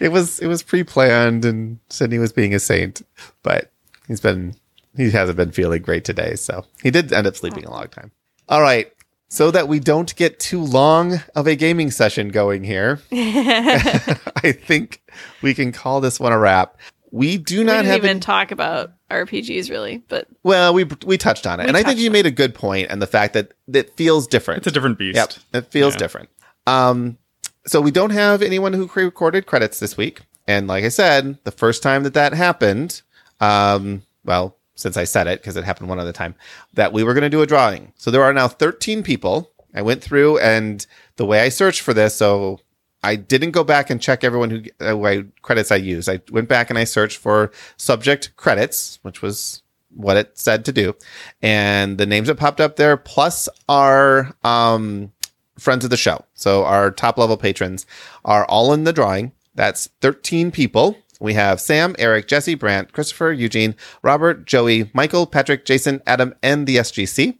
[0.00, 3.02] it was it was pre planned and Sydney was being a saint,
[3.42, 3.70] but
[4.08, 4.54] he's been
[4.96, 6.34] he hasn't been feeling great today.
[6.36, 8.10] So he did end up sleeping a long time.
[8.48, 8.90] All right.
[9.28, 15.02] So that we don't get too long of a gaming session going here, I think
[15.42, 16.76] we can call this one a wrap.
[17.14, 20.84] We do We not didn't have even any- talk about RPGs really, but well, we
[21.06, 23.06] we touched on it, We and I think you made a good point, and the
[23.06, 24.58] fact that it feels different.
[24.58, 25.16] It's a different beast.
[25.16, 25.98] Yep, it feels Yeah.
[25.98, 26.28] different.
[26.66, 27.18] Um,
[27.66, 31.52] so we don't have anyone who recorded credits this week, and like I said, the
[31.52, 33.02] first time that that happened,
[33.40, 36.34] um, well, since I said it because it happened one other time,
[36.72, 37.92] that we were going to do a drawing.
[37.96, 39.52] So there are now 13 people.
[39.72, 40.84] I went through, and
[41.16, 42.58] the way I searched for this, so
[43.04, 46.08] I didn't go back and check everyone who uh, who credits I used.
[46.08, 49.62] I went back and I searched for subject credits, which was
[49.94, 50.96] what it said to do,
[51.42, 55.12] and the names that popped up there plus our um,
[55.58, 56.24] friends of the show.
[56.34, 57.84] So our top level patrons
[58.24, 59.32] are all in the drawing.
[59.54, 60.96] That's 13 people.
[61.20, 66.66] We have Sam, Eric, Jesse, Brant, Christopher, Eugene, Robert, Joey, Michael, Patrick, Jason, Adam, and
[66.66, 67.38] the SGC.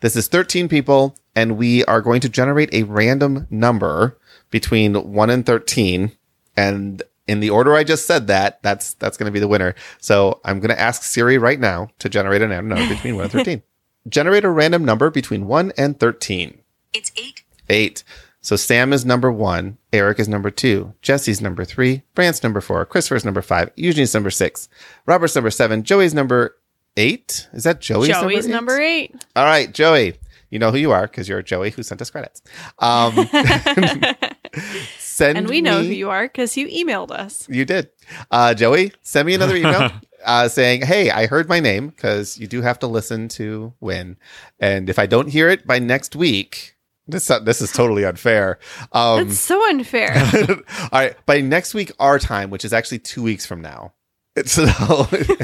[0.00, 4.18] This is 13 people, and we are going to generate a random number
[4.50, 6.12] between 1 and 13.
[6.56, 9.74] And in the order I just said that, that's that's going to be the winner.
[10.00, 13.24] So I'm going to ask Siri right now to generate a random number between 1
[13.24, 13.62] and 13.
[14.08, 16.58] generate a random number between 1 and 13.
[16.94, 17.42] It's eight.
[17.68, 18.04] Eight.
[18.40, 22.86] So Sam is number one, Eric is number two, Jesse's number three, Brant's number four,
[22.86, 24.68] Christopher's number five, Eugene's number six,
[25.04, 26.56] Robert's number seven, Joey's number
[26.96, 27.48] eight.
[27.52, 29.10] Is that Joey's, Joey's number number eight?
[29.12, 29.26] eight.
[29.34, 30.20] All right, Joey.
[30.50, 32.40] You know who you are because you're Joey who sent us credits.
[32.78, 33.14] Um,
[34.98, 37.48] send And we know me- who you are because you emailed us.
[37.48, 37.90] you did.
[38.30, 39.90] Uh, Joey, send me another email
[40.24, 44.16] uh, saying, Hey, I heard my name because you do have to listen to win.
[44.60, 46.76] And if I don't hear it by next week,
[47.08, 48.58] this, this is totally unfair.
[48.92, 50.12] Um, That's so unfair.
[50.48, 51.14] all right.
[51.26, 53.92] By next week, our time, which is actually two weeks from now.
[54.44, 54.66] So,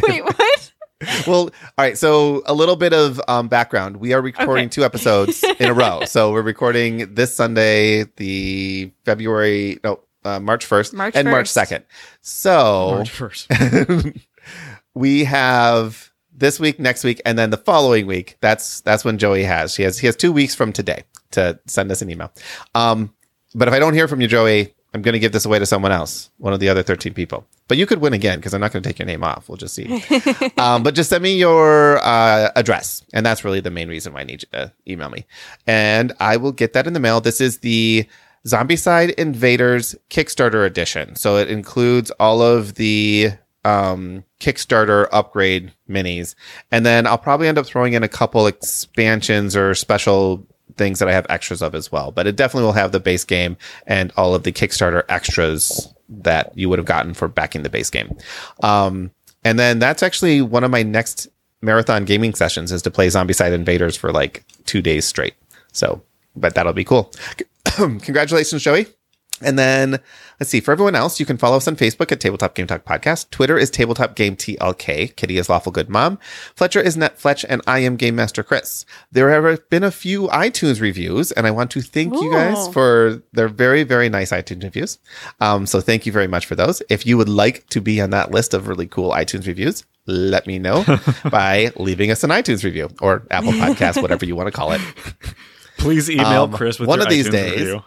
[0.06, 0.72] Wait, what?
[1.26, 1.96] well, all right.
[1.98, 3.96] So, a little bit of um, background.
[3.98, 4.68] We are recording Okay.
[4.70, 6.02] two episodes in a row.
[6.06, 11.82] So, we're recording this Sunday, the February, no, uh, March 1st March and March 2nd.
[12.20, 14.20] So, March 1st.
[14.94, 18.36] we have this week, next week, and then the following week.
[18.40, 19.74] That's that's when Joey has.
[19.74, 22.32] She has he has two weeks from today to send us an email.
[22.74, 23.14] Um,
[23.54, 25.64] but if I don't hear from you, Joey, I'm going to give this away to
[25.64, 27.46] someone else, one of the other 13 people.
[27.66, 29.48] But you could win again because I'm not going to take your name off.
[29.48, 30.02] We'll just see.
[30.58, 34.20] um, but just send me your uh, address, and that's really the main reason why
[34.20, 35.24] I need you to email me,
[35.66, 37.20] and I will get that in the mail.
[37.20, 38.06] This is the
[38.46, 43.30] Zombicide Invaders Kickstarter edition, so it includes all of the
[43.64, 46.34] um, Kickstarter upgrade minis,
[46.70, 50.46] and then I'll probably end up throwing in a couple expansions or special
[50.76, 52.10] things that I have extras of as well.
[52.10, 53.56] But it definitely will have the base game
[53.86, 57.90] and all of the Kickstarter extras that you would have gotten for backing the base
[57.90, 58.16] game.
[58.62, 59.10] Um,
[59.44, 61.28] and then that's actually one of my next
[61.62, 65.34] marathon gaming sessions is to play Zombicide Invaders for like two days straight.
[65.72, 66.02] So,
[66.36, 67.12] but that'll be cool.
[67.64, 68.86] Congratulations, Joey.
[69.40, 70.00] And then
[70.42, 70.58] let's see.
[70.58, 73.30] For everyone else, you can follow us on Facebook at Tabletop Game Talk Podcast.
[73.30, 75.14] Twitter is Tabletop Game TLK.
[75.14, 76.18] Kitty is Lawful Good Mom.
[76.56, 78.84] Fletcher is Net Fletch, and I am Game Master Chris.
[79.12, 83.22] There have been a few iTunes reviews, and I want to thank you guys for
[83.32, 84.98] their very, very nice iTunes reviews.
[85.40, 86.82] Um, so thank you very much for those.
[86.90, 90.48] If you would like to be on that list of really cool iTunes reviews, let
[90.48, 90.84] me know
[91.30, 94.80] by leaving us an iTunes review or Apple Podcast, whatever you want to call it.
[95.78, 97.84] Please email Um, Chris with one of these iTunes days- review.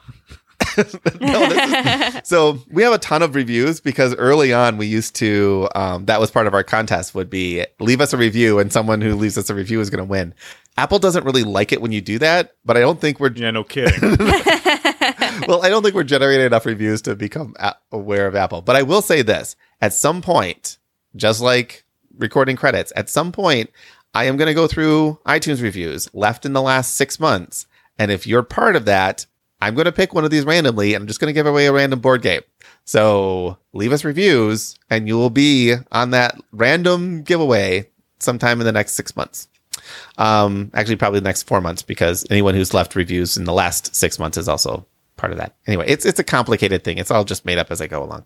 [1.21, 5.67] No, is- so we have a ton of reviews because early on we used to
[5.75, 9.01] um, that was part of our contest would be leave us a review and someone
[9.01, 10.33] who leaves us a review is going to win.
[10.77, 13.51] Apple doesn't really like it when you do that but i don't think we're Yeah,
[13.51, 14.17] no kidding.
[15.47, 18.61] well i don't think we're generating enough reviews to become a- aware of apple.
[18.61, 20.77] But i will say this at some point
[21.15, 21.85] just like
[22.17, 23.69] recording credits at some point
[24.13, 27.67] i am going to go through itunes reviews left in the last six months.
[27.97, 29.25] And if you're part of that
[29.61, 31.65] i'm going to pick one of these randomly and i'm just going to give away
[31.65, 32.41] a random board game
[32.85, 37.87] so leave us reviews and you will be on that random giveaway
[38.19, 39.47] sometime in the next six months
[40.17, 43.95] um, actually, probably the next four months because anyone who's left reviews in the last
[43.95, 44.85] six months is also
[45.17, 45.55] part of that.
[45.67, 46.97] Anyway, it's it's a complicated thing.
[46.97, 48.25] It's all just made up as I go along.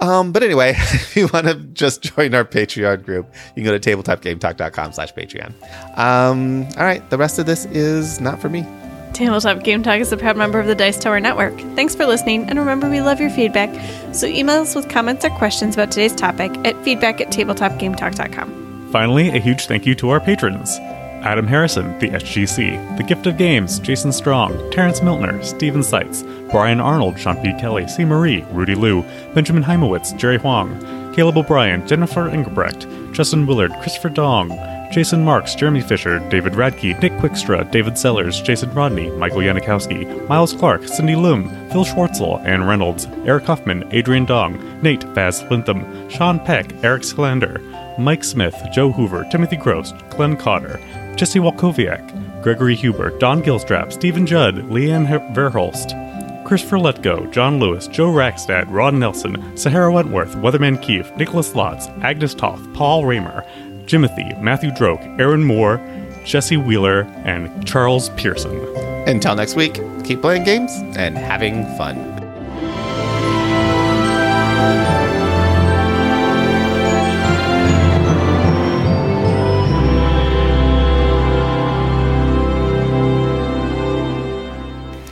[0.00, 3.76] Um, but anyway, if you want to just join our Patreon group, you can go
[3.76, 5.52] to tabletopgametalk.com slash Patreon.
[5.98, 8.66] Um, all right, the rest of this is not for me.
[9.12, 11.56] Tabletop Game Talk is a proud member of the Dice Tower Network.
[11.76, 13.70] Thanks for listening, and remember we love your feedback.
[14.14, 18.90] So email us with comments or questions about today's topic at feedback at tabletopgametalk.com.
[18.90, 20.78] Finally, a huge thank you to our patrons
[21.22, 26.80] Adam Harrison, the SGC, The Gift of Games, Jason Strong, Terrence Miltner, Steven Seitz, Brian
[26.80, 27.52] Arnold, Sean P.
[27.60, 28.04] Kelly, C.
[28.04, 34.50] Marie, Rudy Liu, Benjamin Heimowitz, Jerry Huang, Caleb O'Brien, Jennifer Ingebrecht, Justin Willard, Christopher Dong,
[34.92, 40.52] Jason Marks, Jeremy Fisher, David Radke, Nick Quickstra, David Sellers, Jason Rodney, Michael Yanikowski, Miles
[40.52, 46.38] Clark, Cindy Loom, Phil Schwartzel, Ann Reynolds, Eric Huffman, Adrian Dong, Nate Vaz Lintham, Sean
[46.38, 47.58] Peck, Eric Schlander,
[47.98, 50.78] Mike Smith, Joe Hoover, Timothy Gross, Glenn Cotter,
[51.16, 55.96] Jesse Walkowiak, Gregory Huber, Don Gilstrap, Stephen Judd, Leanne Verholst,
[56.44, 62.34] Christopher Letgo, John Lewis, Joe Rackstad, Rod Nelson, Sahara Wentworth, Weatherman Keefe, Nicholas Lotz, Agnes
[62.34, 63.42] Toth, Paul Raymer,
[63.86, 65.80] Jimothy, Matthew Droke, Aaron Moore,
[66.24, 68.58] Jesse Wheeler, and Charles Pearson.
[69.06, 72.12] Until next week, keep playing games and having fun.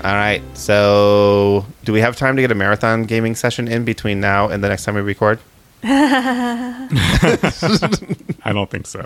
[0.03, 0.43] All right.
[0.55, 4.65] So, do we have time to get a marathon gaming session in between now and
[4.65, 5.39] the next time we record?
[8.45, 9.05] I don't think so.